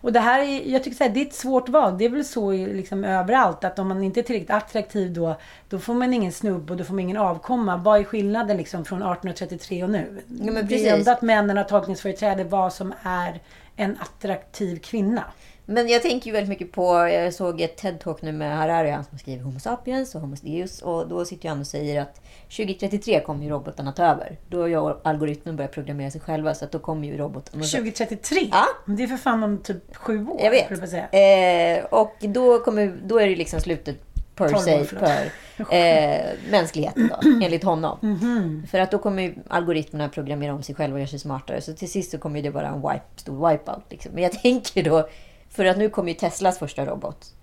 [0.03, 1.97] Och det här är, jag tycker så här, det är ett svårt val.
[1.97, 5.35] Det är väl så liksom överallt att om man inte är tillräckligt attraktiv då,
[5.69, 7.77] då får man ingen snubb och då får man ingen avkomma.
[7.77, 10.21] Vad är skillnaden liksom från 1833 och nu?
[10.27, 10.87] Ja, men det precis.
[10.87, 13.39] är ändå att männen har tolkningsföreträde vad som är
[13.75, 15.23] en attraktiv kvinna.
[15.65, 19.03] Men jag tänker ju väldigt mycket på, jag såg ett TED-talk nu med Harari, han
[19.03, 20.81] som skriver Homo sapiens och Homo deus.
[20.81, 24.37] Och då sitter han och säger att 2033 kommer ju robotarna ta över.
[24.49, 27.63] Då har ju algoritmen börjat programmera sig själva, så att då kommer ju robotarna...
[27.63, 28.49] 2033?
[28.51, 28.65] Ja.
[28.85, 30.41] Det är för fan om typ sju år.
[30.43, 30.89] Jag vet.
[30.89, 31.77] säga.
[31.77, 33.97] Eh, och då, kommer, då är det liksom slutet
[34.35, 35.31] per se för
[35.75, 37.97] eh, mänskligheten då, enligt honom.
[38.01, 38.67] Mhm.
[38.71, 41.61] För att då kommer ju algoritmerna programmera om sig själva och göra sig smartare.
[41.61, 43.83] Så till sist så kommer det vara en wipe, stor wipeout.
[43.89, 44.11] Liksom.
[44.13, 45.07] Men jag tänker då,
[45.53, 47.33] för att nu kommer ju Teslas första robot,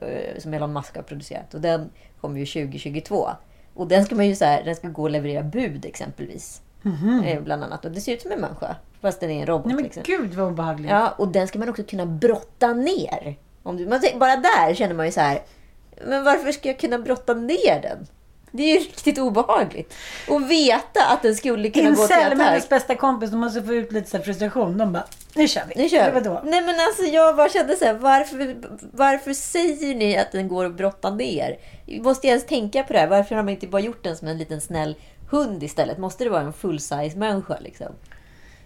[0.00, 1.54] eh, som Elon Musk har producerat.
[1.54, 1.90] Och den
[2.20, 3.28] kommer ju 2022.
[3.74, 6.62] Och den ska man ju så här, den ska gå och leverera bud exempelvis.
[7.26, 7.84] Eh, bland annat.
[7.84, 8.76] Och det ser ut som en människa.
[9.00, 9.66] Fast den är en robot.
[9.66, 10.02] Nej men liksom.
[10.06, 10.90] gud vad obehagligt.
[10.90, 13.36] Ja, och den ska man också kunna brotta ner.
[13.62, 15.42] Om du, man, bara där känner man ju så här.
[16.06, 18.06] Men varför ska jag kunna brotta ner den?
[18.52, 19.94] Det är ju riktigt obehagligt.
[20.28, 22.68] Och veta att den skulle kunna gå till Incel med hennes attack.
[22.70, 24.78] bästa kompis, de måste få ut lite så frustration.
[24.78, 25.82] De bara, nu kör vi.
[25.82, 26.20] Nu kör vi.
[26.20, 26.40] vadå?
[26.44, 28.56] Nej men alltså jag bara kände så här, varför,
[28.92, 31.56] varför säger ni att den går att brotta ner?
[32.02, 33.06] Måste jag ens tänka på det här?
[33.06, 34.96] Varför har man inte bara gjort den som en liten snäll
[35.30, 35.98] hund istället?
[35.98, 37.86] Måste det vara en full-size människa liksom?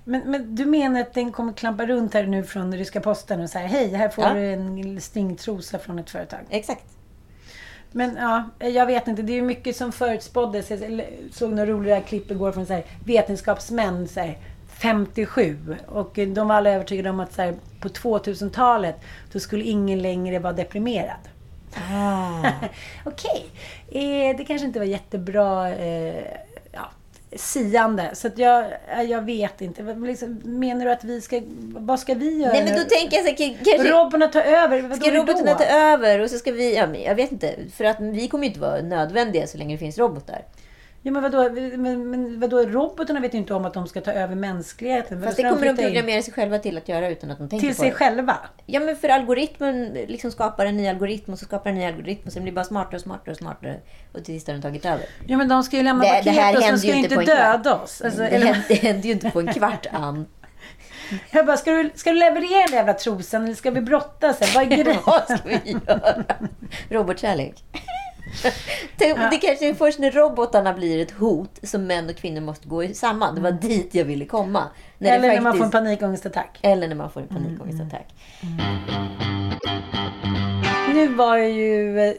[0.05, 3.51] Men, men du menar att den kommer klampa runt här nu från ryska posten och
[3.51, 4.35] säga hej, här får Ja.
[4.35, 6.39] du en stingtrosa från ett företag.
[6.51, 6.85] Exakt.
[7.97, 9.22] Men ja, jag vet inte.
[9.22, 10.70] Det är ju mycket som förutspåddes.
[10.70, 14.38] Jag såg några roliga klipp igår från så här, vetenskapsmän så här,
[14.68, 15.76] 57.
[15.86, 18.97] Och de var alla övertygade om att så här, på 2000-talet
[19.32, 21.20] då skulle ingen längre vara deprimerad.
[21.90, 22.51] Ah.
[23.05, 23.47] Okej,
[23.88, 26.24] eh, det kanske inte var jättebra eh,
[27.37, 28.11] siande.
[28.12, 29.82] Så att jag, eh, jag vet inte.
[29.82, 31.41] Vad- Liksom, menar du att vi ska...
[31.76, 32.53] Vad ska vi göra?
[32.53, 33.93] Nej men då tänker jag så här, kanske...
[33.93, 34.80] Robotarna ta över?
[34.82, 36.76] Vadå Ska robotarna ta över och så ska vi...
[36.76, 37.55] Ja, men jag vet inte.
[37.76, 40.43] För att vi kommer ju inte vara nödvändiga så länge det finns robotar.
[41.07, 44.12] Ja, men vadå, men, men vadå, robotarna vet ju inte om att de ska ta
[44.12, 45.22] över mänskligheten.
[45.22, 47.48] Fast det kommer de flytta in programmera sig själva till att göra utan att de
[47.48, 47.96] tänker Till på sig det.
[47.96, 48.36] själva?
[48.66, 52.22] Ja men för algoritmen liksom skapar en ny algoritm och så skapar en ny algoritm
[52.26, 53.80] och sen blir det bara smartare och smartare och smartare.
[54.12, 55.05] Och till sist har den tagit över.
[55.26, 56.94] Ja, men de ska ju lämna Det- det paket här och de händer ska ju
[56.96, 58.02] inte döda oss.
[58.02, 60.26] Alltså, det, eller, händer, det händer ju inte på en kvart, Ann.
[61.30, 64.55] jag bara, ska du, ska du leverera den jävla trosan eller ska vi brottas?
[64.55, 64.96] Vad är grejen?
[65.07, 66.24] Vad ska vi göra?
[66.90, 67.64] Robotkärlek.
[68.97, 72.89] Det kanske är först när robotarna blir ett hot som män och kvinnor måste gå
[72.89, 73.35] samman.
[73.35, 74.64] Det var dit jag ville komma.
[74.99, 76.59] När eller när man faktiskt- får en panikångestattack.
[76.62, 78.14] Eller när man får en panikångestattack.
[80.95, 82.14] Nu var ju eh,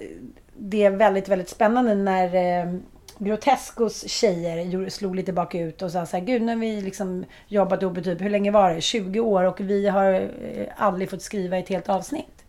[0.57, 2.73] det väldigt, väldigt spännande när eh,
[3.17, 7.81] Grotescos tjejer slog lite bakut och sa så här, gud nu har vi liksom jobbat
[7.81, 8.81] ihop typ, hur länge var det?
[8.81, 12.43] 20 år och vi har eh, aldrig fått skriva ett helt avsnitt.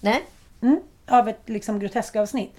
[0.00, 0.22] Nej?
[0.62, 2.52] Mm, av ett liksom groteskavsnitt.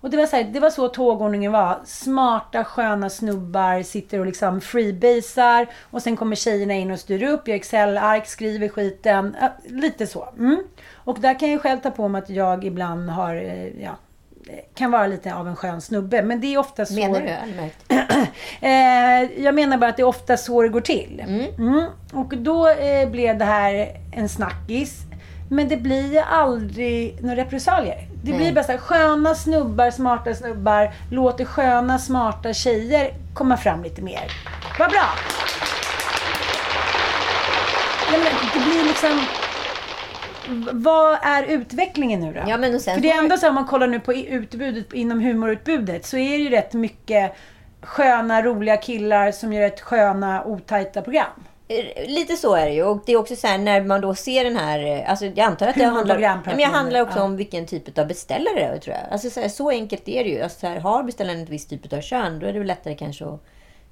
[0.00, 1.78] Och det var, så här, det var så tågordningen var.
[1.84, 5.66] Smarta, sköna snubbar sitter och liksom freebasar.
[5.90, 9.36] Och sen kommer tjejerna in och styr upp, gör Excel-ark, skriver skiten.
[9.68, 10.28] Lite så.
[10.38, 10.62] Mm.
[10.94, 13.96] Och där kan jag själv ta på mig att jag ibland har, eh, ja,
[14.74, 16.22] kan vara lite av en skön snubbe.
[16.22, 16.94] Men det är ofta så...
[16.94, 17.28] Menar du?
[17.28, 17.74] Allmänt?
[18.60, 21.24] eh, jag menar bara att det är ofta så det går till.
[21.58, 21.84] Mm.
[22.12, 25.07] Och då eh, blev det här en snackis.
[25.48, 28.08] Men det blir aldrig några repressalier.
[28.22, 33.82] Det blir bara så här, sköna snubbar, smarta snubbar, låter sköna, smarta tjejer komma fram
[33.82, 34.32] lite mer.
[34.78, 35.08] Vad bra!
[38.12, 39.20] Jag menar, det blir liksom...
[40.72, 42.40] Vad är utvecklingen nu då?
[42.46, 44.92] Ja, men och sen För det är ändå så om man kollar nu på utbudet
[44.92, 47.36] inom humorutbudet så är det ju rätt mycket
[47.82, 51.44] sköna, roliga killar som gör ett sköna, otajta program.
[51.68, 52.84] Eh, Lite så är det ju.
[52.84, 54.86] Och det är också så här när man då ser den här...
[54.86, 56.02] eh, Alltså jag antar att det handlar...
[56.02, 57.22] Humorprogram Ja, men jag handlar också ja.
[57.24, 59.12] om vilken typ av beställare det är tror jag.
[59.12, 60.42] Alltså så, här, så enkelt är det ju.
[60.42, 63.24] Alltså, så här, har beställaren ett visst typ av kön då är det lättare kanske
[63.24, 63.40] att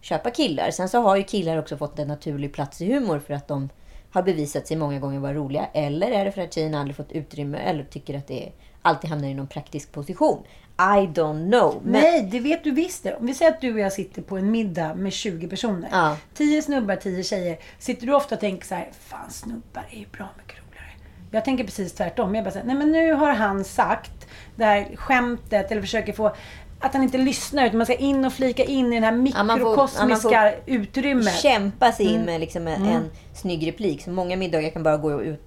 [0.00, 0.70] köpa killar.
[0.70, 3.68] Sen så har ju killar också fått en naturlig plats i humor för att de
[4.12, 5.66] har bevisat sig många gånger vara roliga.
[5.72, 8.52] Eller är det för att tjejerna aldrig fått utrymme eller tycker att det
[8.82, 10.42] alltid hamnar i någon praktisk position.
[10.78, 11.80] I don't know.
[11.84, 13.14] Men, Nej, det vet du visst det.
[13.16, 15.88] Om vi säger att du och jag sitter på en middag med 20 personer.
[15.92, 16.16] Ja.
[16.34, 17.58] 10 snubbar, 10 tjejer.
[17.78, 20.90] Sitter du ofta och tänker så här, fan snubbar är ju bra mycket roligare.
[21.30, 22.34] Jag tänker precis tvärtom.
[22.34, 26.32] Jag bara säger, nej men nu har han sagt det här skämtet eller försöker få
[26.80, 30.30] att han inte lyssnar utan man ska in och flika in i det här mikrokosmiska
[30.30, 31.34] ja, utrymmet.
[31.40, 32.26] kämpa sig in Mm.
[32.26, 34.02] med liksom en, en snygg replik.
[34.02, 35.42] Så många middagar kan bara gå ut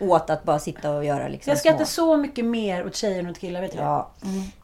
[0.00, 3.18] åt att bara sitta och göra liksom Jag skrattar små- så mycket mer åt tjejer
[3.18, 3.78] än åt killar, vet du?
[3.78, 4.10] Ja.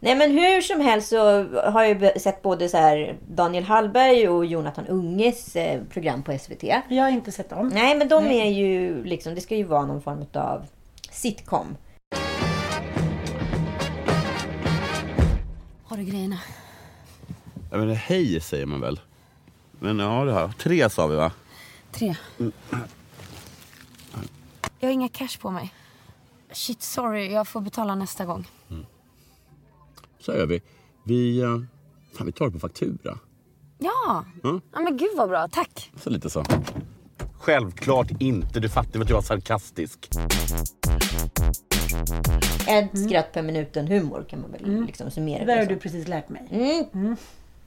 [0.00, 4.46] Nej men hur som helst så har jag sett både så här Daniel Hallberg och
[4.46, 6.62] Jonathan Unges eh, program på SVT.
[6.88, 7.68] Jag har inte sett dem.
[7.74, 10.66] Nej men de är ju liksom, det ska ju vara någon form av
[11.10, 11.76] sitcom.
[15.84, 16.38] Har du grejerna?
[17.70, 19.00] Jag menar, hej säger man väl?
[19.80, 20.48] Men ja, det här.
[20.58, 21.32] Tre sa vi va?
[21.92, 22.14] Tre.
[24.78, 25.74] Jag har inga cash på mig.
[26.52, 27.32] Shit, sorry.
[27.32, 28.46] Jag får betala nästa gång.
[30.18, 30.62] Så gör vi.
[31.04, 31.58] Vi, eh,
[32.16, 33.18] fan, vi tar det på faktura.
[33.78, 34.24] Ja!
[34.44, 34.60] Mm.
[34.72, 35.48] ja men gud vad bra.
[35.48, 35.90] Tack.
[35.96, 36.44] Så lite så.
[37.38, 38.60] Självklart inte.
[38.60, 40.08] Du fattar väl att jag var sarkastisk.
[42.68, 45.76] Ett skratt per minuten humor kan man väl liksom summera Det där det har du
[45.76, 46.48] precis lärt mig.
[46.92, 47.16] Mm.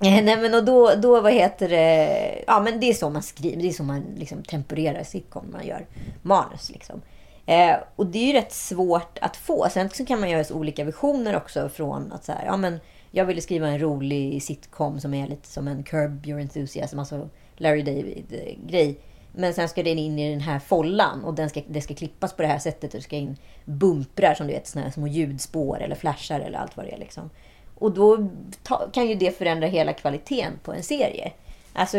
[0.04, 2.44] Eh, nej men och då, då vad heter det?
[2.48, 3.62] Ja men det är så man skriver.
[3.62, 5.52] Det är så man liksom temporerar sitcom.
[5.52, 5.86] Man gör
[6.22, 7.02] manus liksom.
[7.46, 9.68] Eh, och det är ju rätt svårt att få.
[9.72, 12.80] Sen så kan man göra så olika visioner också från att så här, ja men
[13.12, 17.30] jag ville skriva en rolig sitcom som är lite som en Curb Your Enthusiasm, alltså
[17.58, 19.00] Larry David-grej.
[19.36, 22.34] Men sen ska den in i den här follan och den ska, det ska klippas
[22.34, 22.94] på det här sättet.
[22.94, 26.58] Och det ska in bumprar som du vet, såna här små ljudspår eller flashar eller
[26.58, 26.98] allt vad det är.
[26.98, 27.30] Liksom.
[27.82, 28.30] Och då
[28.64, 31.32] ta, kan ju det förändra hela kvaliteten på en serie.
[31.74, 31.98] Alltså,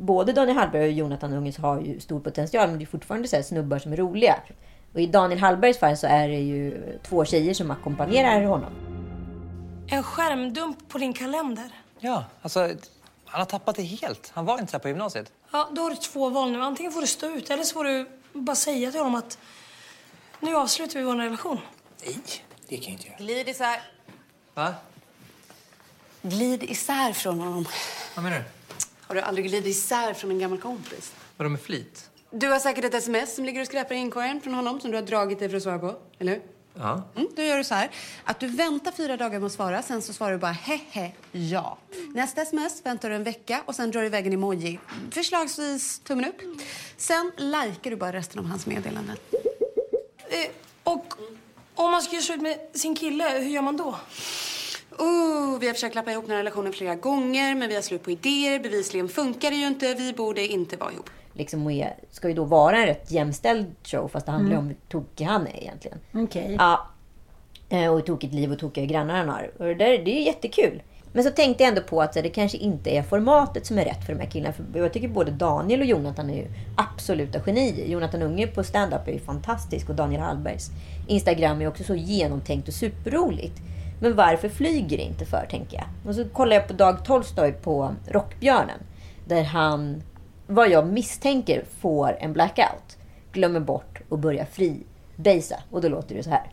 [0.00, 3.36] både Daniel Hallberg och Jonathan Unges har ju stor potential, men det är fortfarande så
[3.36, 4.34] här snubbar som är roliga.
[4.94, 8.72] Och i Daniel Hallbergs fall så är det ju två tjejer som ackompanjerar honom.
[9.86, 11.70] En skärmdump på din kalender.
[11.98, 12.60] Ja, alltså
[13.24, 14.30] han har tappat det helt.
[14.34, 15.32] Han var inte så här på gymnasiet.
[15.52, 16.62] Ja, då har du två val nu.
[16.62, 19.38] Antingen får du stå ut eller så får du bara säga till honom att
[20.40, 21.60] nu avslutar vi vår relation.
[22.04, 22.16] Nej,
[22.68, 23.16] det kan jag inte göra.
[23.18, 23.82] Glid isär.
[24.54, 24.74] Va?
[26.26, 27.66] Glid isär från honom.
[28.14, 28.44] Vad menar du?
[29.00, 31.12] Har du aldrig glidit isär från en gammal kompis?
[31.36, 32.10] Vadå med flit?
[32.30, 34.96] Du har säkert ett sms som ligger och skräpar i inkorgen från honom som du
[34.96, 36.42] har dragit dig för att svara på, eller hur?
[36.74, 37.02] Ja.
[37.16, 37.90] Mm, då gör du så här,
[38.24, 41.78] att du väntar fyra dagar med att svara, sen så svarar du bara hehe, ja.
[42.14, 44.78] Nästa sms väntar du en vecka och sen drar du iväg en emoji.
[45.10, 46.40] Förslagsvis tummen upp.
[46.96, 49.16] Sen likar du bara resten av hans meddelanden.
[50.28, 50.50] Eh,
[50.84, 51.14] och
[51.74, 53.96] om man ska göra slut med sin kille, hur gör man då?
[54.98, 58.02] Oh, vi har försökt lappa ihop den här relationen flera gånger, men vi har slut
[58.02, 58.58] på idéer.
[58.60, 59.94] Bevisligen funkar det ju inte.
[59.94, 61.10] Vi borde inte vara ihop.
[61.32, 64.66] Liksom är, ska ju då vara en rätt jämställd show, fast det handlar ju om
[64.66, 65.98] hur tokig han är egentligen.
[66.14, 66.56] Okej.
[66.58, 66.86] Ja.
[67.68, 69.50] Eh, Och hur tokigt liv och tokiga grannar han har.
[69.58, 70.82] Och det, där, det är jättekul.
[71.12, 74.06] Men så tänkte jag ändå på att det kanske inte är formatet som är rätt
[74.06, 74.52] för de här killarna.
[74.52, 77.86] För jag tycker både Daniel och Jonathan är ju absoluta genier.
[77.86, 80.70] Jonathan Unge på stand-up är ju fantastisk och Daniel Hallbergs
[81.08, 83.54] Instagram är också så genomtänkt och superroligt.
[84.00, 85.86] Men varför flyger det inte för, tänker jag.
[86.06, 88.78] Och så kollar jag på Dag Tolstoy på Rockbjörnen.
[89.26, 90.02] Där han,
[90.46, 92.98] vad jag misstänker, får en blackout.
[93.32, 95.62] Glömmer bort och börjar fribasa.
[95.70, 96.52] Och då låter det så här.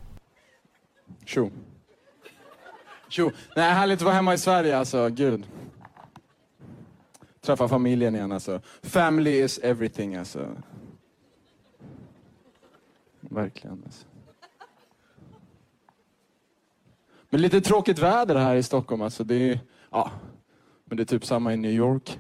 [1.26, 1.52] Tjo.
[3.10, 3.32] Tjo.
[3.56, 5.10] Nej, härligt att vara hemma i Sverige alltså.
[5.10, 5.48] Gud.
[7.42, 8.62] Träffa familjen igen alltså.
[8.82, 10.48] Family is everything alltså.
[13.20, 14.06] Verkligen alltså.
[17.34, 19.02] Men lite tråkigt väder här i Stockholm.
[19.02, 19.60] Alltså det är,
[19.90, 20.12] ja,
[20.86, 22.20] men det är typ samma i New York.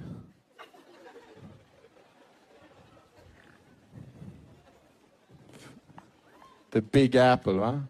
[6.73, 7.83] The Big Apple, va?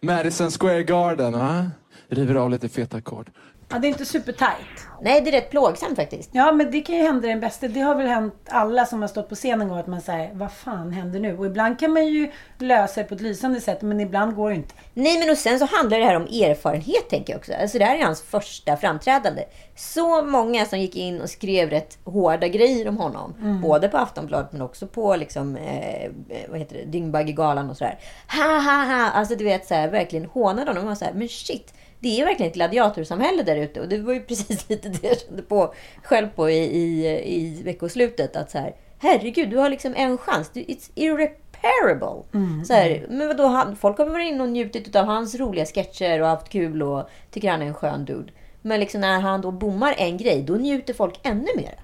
[0.00, 1.70] Madison Square Garden, va?
[2.08, 3.30] River av lite feta ackord.
[3.68, 4.86] Ja, det är inte supertajt.
[5.02, 6.30] Nej, det är rätt plågsamt faktiskt.
[6.32, 7.68] Ja, men det kan ju hända den bästa.
[7.68, 10.30] Det har väl hänt alla som har stått på scenen en gång att man säger
[10.34, 11.38] vad fan händer nu?
[11.38, 14.56] Och ibland kan man ju lösa det på ett lysande sätt, men ibland går det
[14.56, 14.74] inte.
[14.94, 17.52] Nej, men och sen så handlar det här om erfarenhet, tänker jag också.
[17.52, 19.44] Alltså det här är hans första framträdande.
[19.76, 23.34] Så många som gick in och skrev rätt hårda grejer om honom.
[23.40, 23.60] Mm.
[23.60, 26.10] Både på Aftonbladet, men också på liksom, eh,
[26.48, 27.98] vad heter det, Dyngbaggegalan och sådär.
[28.28, 29.10] Ha, ha, ha!
[29.10, 30.88] Alltså du vet, så här, verkligen hånade honom.
[30.88, 31.72] Och så här, men shit!
[32.06, 33.80] Det är verkligen ett gladiatorsamhälle där ute.
[33.80, 37.62] Och det var ju precis lite det jag kände på själv på i, i, i
[37.62, 38.36] veckoslutet.
[38.36, 40.50] Att så här, herregud, du har liksom en chans.
[40.54, 42.22] It's irreparable.
[42.34, 45.66] Mm, Så här, men vadå, han, folk har varit inne och njutit av hans roliga
[45.66, 48.32] sketcher och haft kul och tycker han är en skön dude.
[48.62, 51.74] Men liksom när han då bommar en grej, då njuter folk ännu mer.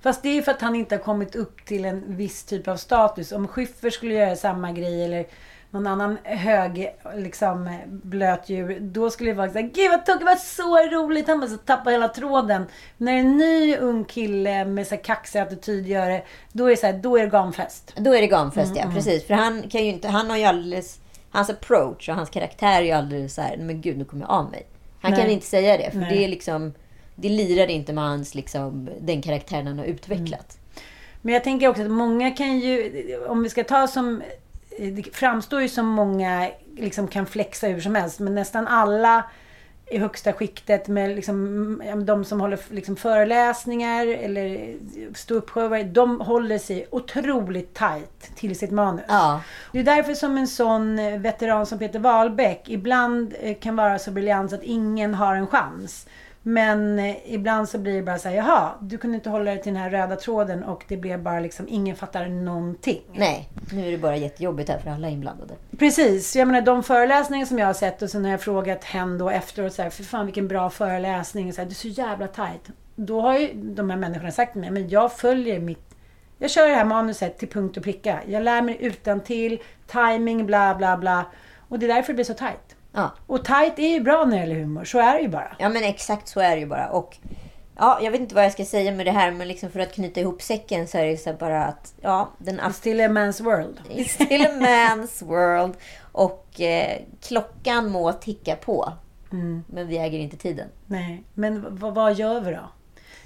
[0.00, 2.68] Fast det är ju för att han inte har kommit upp till en viss typ
[2.68, 3.32] av status.
[3.32, 5.26] Om Schyffert skulle göra samma grej eller
[5.70, 8.78] någon annan hög liksom, blöt djur.
[8.80, 11.28] Då skulle det vara såhär, gud vad tokigt, det var så roligt.
[11.28, 12.66] Han bara så tappar hela tråden.
[12.96, 16.76] När en ny ung kille med så här kaxig attityd gör det, då är det,
[16.76, 17.92] så här, då är det gamfest.
[17.96, 18.94] Då är det gamfest, Mm, ja.
[18.94, 19.26] Precis.
[19.26, 21.00] För han kan ju inte, han har ju alldeles,
[21.30, 24.30] hans approach och hans karaktär är ju alldeles så här, men gud, nu kommer jag
[24.30, 24.66] av mig.
[25.00, 25.32] Han kan Nej.
[25.32, 26.16] inte säga det, för Nej.
[26.16, 26.74] det är liksom,
[27.14, 30.58] det lirar inte med hans, liksom, den karaktären han har utvecklat.
[31.22, 34.22] Men jag tänker också att många kan ju, om vi ska ta som,
[34.80, 38.20] det framstår ju som många liksom kan flexa hur som helst.
[38.20, 39.24] Men nästan alla
[39.90, 44.74] i högsta skiktet med liksom, men de som håller liksom föreläsningar eller
[45.14, 45.84] ståuppshower.
[45.84, 49.04] De håller sig otroligt tight till sitt manus.
[49.08, 49.40] Ja.
[49.72, 53.98] Det är därför som en sån eh, veteran som Peter Wahlbeck ibland eh, kan vara
[53.98, 56.06] så briljant att ingen har en chans.
[56.42, 59.62] Men eh, ibland så blir det bara så här, jaha, du kunde inte hålla dig
[59.62, 63.02] till den här röda tråden och det blev bara liksom, ingen fattar någonting.
[63.12, 65.54] Nej, nu är det bara jättejobbigt här för alla inblandade.
[65.78, 69.18] Precis, jag menar de föreläsningar som jag har sett och sen har jag frågat hen
[69.18, 72.26] då efteråt så här, för fan vilken bra föreläsning, så här, det är så jävla
[72.26, 72.70] tight.
[72.96, 75.90] Då har ju de här människorna sagt till mig, men jag följer mitt
[76.42, 78.20] jag kör det här manuset till punkt och pricka.
[78.26, 81.24] Jag lär mig utan till timing, bla bla bla.
[81.68, 82.76] Och det är därför det blir så tight.
[82.92, 83.10] Ja.
[83.26, 85.56] Och tight är ju bra när det gäller humor, så är det ju bara.
[85.58, 86.88] Ja, men exakt så är det ju bara.
[86.88, 87.16] Och
[87.76, 89.94] ja, jag vet inte vad jag ska säga med det här, men liksom för att
[89.94, 93.42] knyta ihop säcken så är det så bara att ja, den It's still a man's
[93.42, 93.80] world.
[93.90, 95.76] It's still a man's world.
[96.12, 98.92] Och eh, klockan må ticka på.
[99.32, 99.64] Mm.
[99.66, 100.68] Men vi äger inte tiden.
[100.86, 102.70] Nej, men vad gör vi då?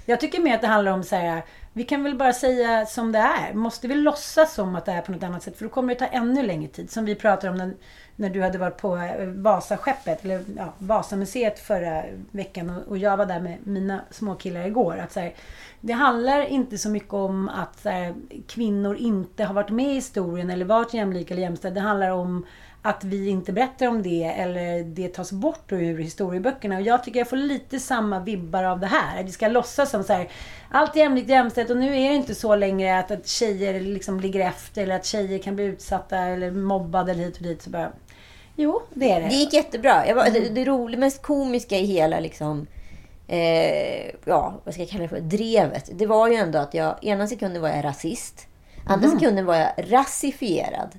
[0.05, 1.43] Jag tycker mer att det handlar om så här,
[1.73, 3.53] vi kan väl bara säga som det är.
[3.53, 5.57] Måste vi låtsas som att det är på något annat sätt?
[5.57, 6.91] För då kommer det ta ännu längre tid.
[6.91, 7.73] Som vi pratade om när,
[8.15, 12.69] när du hade varit på eh, Vasaskeppet, eller ja, Vasamuseet förra veckan.
[12.69, 14.97] Och, och jag var där med mina småkillar igår.
[14.97, 15.33] Att så här,
[15.81, 18.13] det handlar inte så mycket om att så här,
[18.47, 21.81] kvinnor inte har varit med i historien eller varit jämlika eller jämställda.
[21.81, 22.45] Det handlar om
[22.85, 26.75] att vi inte berättar om det eller det tas bort ur historieböckerna.
[26.75, 29.19] Och jag tycker jag får lite samma vibbar av det här.
[29.19, 30.29] Att vi ska låtsas som så här,
[30.71, 34.19] allt är jämlikt jämställt och nu är det inte så längre att, att tjejer liksom
[34.19, 37.61] ligger efter eller att tjejer kan bli utsatta eller mobbade eller hit och dit.
[37.61, 37.91] Så bara,
[38.55, 39.27] jo, det är det.
[39.27, 40.07] Det gick jättebra.
[40.07, 42.67] Jag var, det, det roliga, mest komiska i hela liksom,
[43.27, 45.89] eh, ja, vad ska jag kalla det för, drevet.
[45.93, 48.47] Det var ju ändå att jag, ena sekunden var jag rasist.
[48.87, 49.19] Andra Mhm.
[49.19, 50.89] sekunden var jag rasifierad.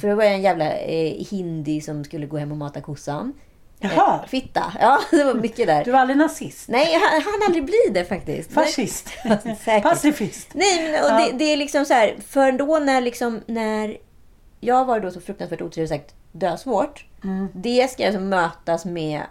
[0.00, 3.32] För det var jag en jävla eh, hindi som skulle gå hem och mata kossan.
[3.80, 4.20] Jaha.
[4.22, 4.72] Eh, fitta.
[4.80, 5.84] Ja, det var mycket där.
[5.84, 6.68] Du var aldrig nazist?
[6.68, 8.52] Nej, jag hann han aldrig bli det faktiskt.
[8.52, 9.08] Fascist?
[9.82, 10.48] Pacifist?
[10.54, 13.96] Nej, men och det, det är liksom så här, för då när liksom, när
[14.60, 17.06] jag var då så fruktansvärt otrevligt sagt dösvårt.
[17.52, 19.22] Det ska alltså mötas med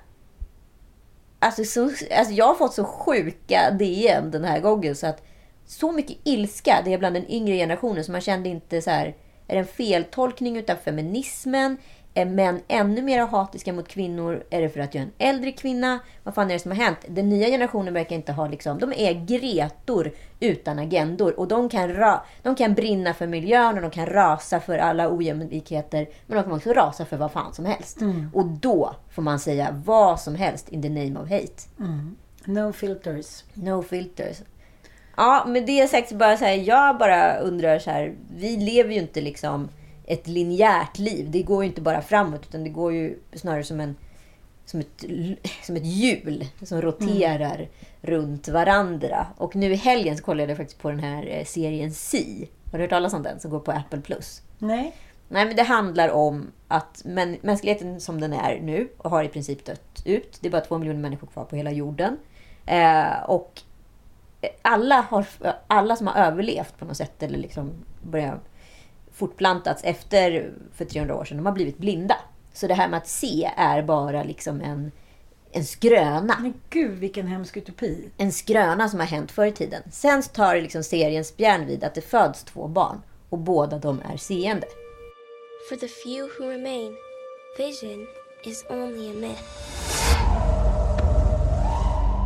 [1.40, 1.84] Alltså, så,
[2.18, 5.24] alltså jag har fått så sjuka DM den här gången så att
[5.66, 9.16] så mycket ilska det är bland den yngre generationen så man kände inte så här
[9.48, 11.78] är det en feltolkning utav feminismen?
[12.18, 14.44] Är män ännu mer hatiska mot kvinnor?
[14.50, 16.00] Är det för att jag är en äldre kvinna?
[16.24, 16.98] Vad fan är det som har hänt?
[17.08, 21.94] Den nya generationen verkar inte ha liksom, de är gretor utan agendor och de kan,
[21.94, 26.44] ra, de kan brinna för miljön och de kan rasa för alla ojämlikheter men de
[26.44, 27.98] kan också rasa för vad fan som helst.
[28.34, 31.64] Och då får man säga vad som helst in the name of hate.
[32.46, 33.44] No filters.
[33.54, 34.38] No filters.
[35.18, 38.94] Ja, med det sagt så bara så här, jag bara undrar så här, vi lever
[38.94, 39.70] ju inte liksom
[40.08, 41.32] ett linjärt liv.
[41.32, 43.96] Det går ju inte bara framåt utan det går ju snarare som en
[44.66, 45.06] som ett,
[45.64, 47.70] som ett hjul som roterar
[48.02, 49.28] runt varandra.
[49.38, 52.50] Och nu i helgen så kollade jag faktiskt på den här eh, serien Si.
[52.72, 54.02] Har du hört talas om den som går på Apple+.
[54.58, 54.96] Nej.
[55.30, 59.28] Nej, men det handlar om att män, mänskligheten som den är nu och har i
[59.28, 60.38] princip dött ut.
[60.42, 62.18] Det är bara två miljoner människor kvar på hela jorden.
[62.66, 63.62] Eh, och
[64.62, 65.26] alla, har,
[65.68, 68.40] alla som har överlevt på något sätt eller liksom börjat
[69.18, 72.16] fortplantats efter för 300 år sedan, de har blivit blinda.
[72.54, 74.92] Så det här med att se är bara liksom en,
[75.52, 76.38] en skröna.
[76.42, 78.10] Men gud vilken hemsk utopi.
[78.18, 79.84] En skröna som har hänt förr i tiden.
[79.92, 84.18] Sen tar liksom serien spjärn vid att det föds två barn och båda de är
[84.18, 84.68] seende.
[85.70, 86.96] For the few who remain,
[87.58, 88.08] vision
[88.44, 89.44] is only a myth.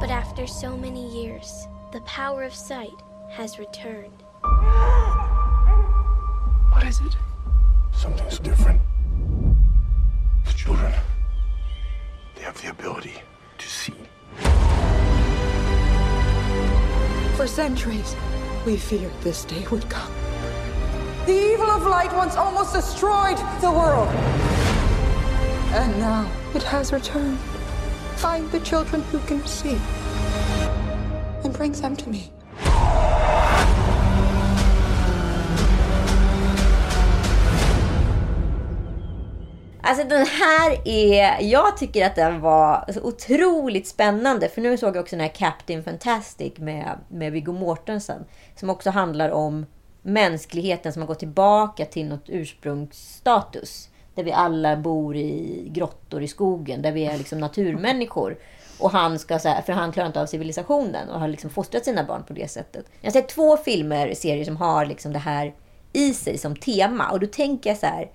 [0.01, 3.01] But after so many years, the power of sight
[3.37, 4.30] has returned.
[6.81, 7.15] What is it?
[7.91, 8.81] Something's different.
[10.45, 10.91] The children,
[12.33, 13.21] they have the ability
[13.59, 13.93] to see.
[17.35, 18.15] For centuries,
[18.65, 20.11] we feared this day would come.
[21.27, 24.07] The evil of light once almost destroyed the world.
[25.77, 27.37] And now it has returned.
[28.15, 29.79] Find the children who can see
[31.43, 32.31] and bring them to me.
[39.91, 41.41] Alltså den här är...
[41.41, 44.49] Jag tycker att den var så otroligt spännande.
[44.49, 48.25] För nu såg jag också den här Captain Fantastic med, med Viggo Mortensen.
[48.55, 49.65] Som också handlar om
[50.01, 53.89] mänskligheten som har gått tillbaka till något ursprungsstatus.
[54.15, 56.81] Där vi alla bor i grottor i skogen.
[56.81, 58.37] Där vi är liksom naturmänniskor.
[58.79, 61.85] Och han ska så här, för han klarar inte av civilisationen och har liksom fostrat
[61.85, 62.85] sina barn på det sättet.
[63.01, 65.53] Jag har sett två filmer, serier som har liksom det här
[65.93, 67.09] i sig som tema.
[67.09, 68.11] Och då tänker jag så här.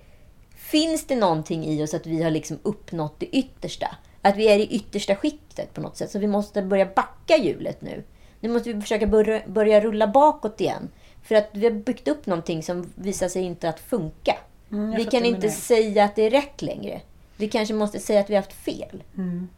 [0.71, 3.87] Finns det någonting i oss att vi har liksom uppnått det yttersta?
[4.21, 6.11] Att vi är i yttersta skiktet på något sätt.
[6.11, 8.03] Så vi måste börja backa hjulet nu.
[8.39, 10.89] Nu måste vi försöka börja, börja rulla bakåt igen.
[11.23, 14.35] För att vi har byggt upp någonting som visar sig inte att funka.
[14.71, 17.01] Mm, vi kan inte säga att det är rätt längre.
[17.37, 19.03] Vi kanske måste säga att vi har haft fel.
[19.17, 19.49] Mm.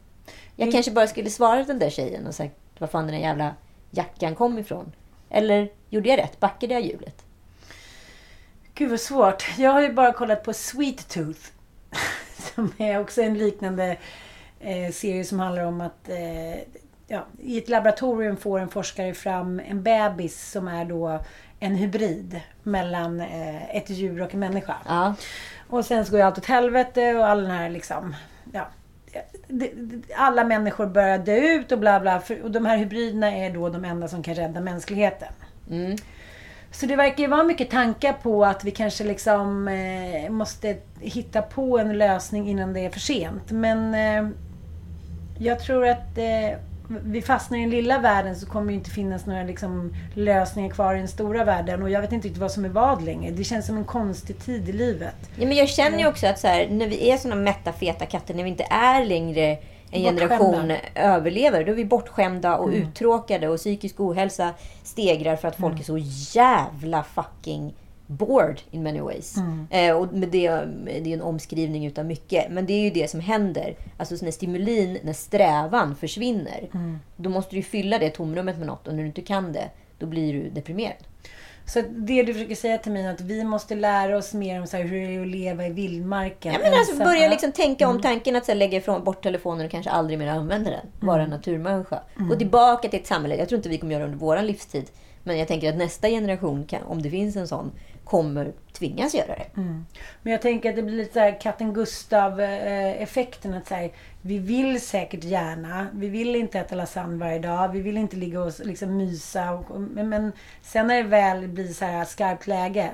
[0.55, 0.73] Jag Mm.
[0.73, 3.55] kanske bara skulle svara den där tjejen och sagt var fan den där jävla
[3.91, 4.91] jackan kom ifrån.
[5.29, 6.39] Eller gjorde jag rätt?
[6.39, 7.25] Backade jag hjulet?
[8.79, 9.57] Gud vad svårt.
[9.57, 11.39] Jag har ju bara kollat på Sweet Tooth.
[12.55, 13.97] Som är också en liknande
[14.59, 16.59] eh, serie som handlar om att eh,
[17.07, 21.19] ja, i ett laboratorium får en forskare fram en bebis som är då
[21.59, 24.75] en hybrid mellan eh, ett djur och en människa.
[24.85, 25.15] Ja.
[25.69, 28.15] Och sen så går ju allt åt helvete och all den här liksom,
[28.53, 28.67] ja.
[30.15, 32.21] Alla människor börjar dö ut och bla bla.
[32.43, 35.33] Och de här hybriderna är då de enda som kan rädda mänskligheten.
[35.69, 35.97] Mm.
[36.71, 41.41] Så det verkar ju vara mycket tankar på att vi kanske liksom eh, måste hitta
[41.41, 43.51] på en lösning innan det är för sent.
[43.51, 44.31] Men eh,
[45.37, 46.57] jag tror att eh,
[46.89, 50.95] vi fastnar i den lilla världen så kommer det inte finnas några liksom, lösningar kvar
[50.95, 51.83] i den stora världen.
[51.83, 53.31] Och jag vet inte riktigt vad som är vad längre.
[53.31, 55.15] Det känns som en konstig tid i livet.
[55.35, 58.05] Ja, men jag känner ju också att så här, när vi är såna mätta, feta
[58.05, 59.57] katter, när vi inte är längre
[59.91, 62.81] en generation överlevare, då är vi bortskämda och Mm.
[62.81, 65.97] uttråkade och psykisk ohälsa stegrar för att folk är så
[66.39, 67.73] jävla fucking
[68.07, 69.37] bored in many ways.
[69.37, 69.67] Mm.
[69.69, 72.51] Eh, och det, det är en omskrivning utav mycket.
[72.51, 73.75] Men det är ju det som händer.
[73.97, 76.99] Alltså när stimulin, när strävan försvinner, Mm.
[77.15, 78.87] då måste du fylla det tomrummet med något.
[78.87, 79.69] Och när du inte kan det,
[79.99, 80.95] då blir du deprimerad.
[81.73, 84.67] Så det du försöker säga till mig är att vi måste lära oss mer om
[84.67, 86.53] så här, hur det är att leva i vildmarken.
[86.53, 87.07] Ja, men alltså ensam.
[87.07, 88.01] börja liksom tänka om Mm.
[88.01, 90.85] tanken att så här, lägga ifrån, bort telefonen och kanske aldrig mer använda den.
[90.99, 91.29] Vara Mm.
[91.29, 91.99] naturmänniska.
[92.17, 92.29] Mm.
[92.29, 93.35] Gå tillbaka till ett samhälle.
[93.35, 94.85] Jag tror inte vi kommer göra det under vår livstid.
[95.23, 97.71] Men jag tänker att nästa generation, kan, om det finns en sån,
[98.03, 99.45] kommer tvingas göra det.
[99.61, 99.85] Mm.
[100.21, 103.53] Men jag tänker att det blir lite så här katten Gustav-effekten.
[103.53, 103.91] Att så här,
[104.21, 105.87] vi vill säkert gärna.
[105.93, 107.69] Vi vill inte äta lasagne varje dag.
[107.69, 109.51] Vi vill inte ligga och liksom mysa.
[109.51, 112.91] Och, men, men sen när det väl blir så här skarpt läge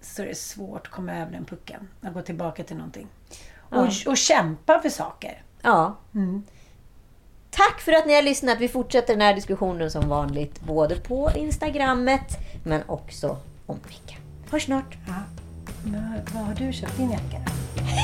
[0.00, 1.88] så är det svårt att komma över den pucken.
[2.02, 3.06] Att gå tillbaka till någonting.
[3.58, 4.10] Och, Ja.
[4.10, 5.42] och kämpa för saker.
[5.62, 5.96] Ja.
[6.14, 6.42] Mm.
[7.50, 8.60] Tack för att ni har lyssnat.
[8.60, 10.60] Vi fortsätter den här diskussionen som vanligt.
[10.60, 13.28] Både på Instagrammet, men också
[13.66, 14.16] om en vecka.
[14.50, 14.96] Hörs snart.
[15.06, 15.14] Ja.
[15.84, 17.40] Men Vad har du köpt din jacka?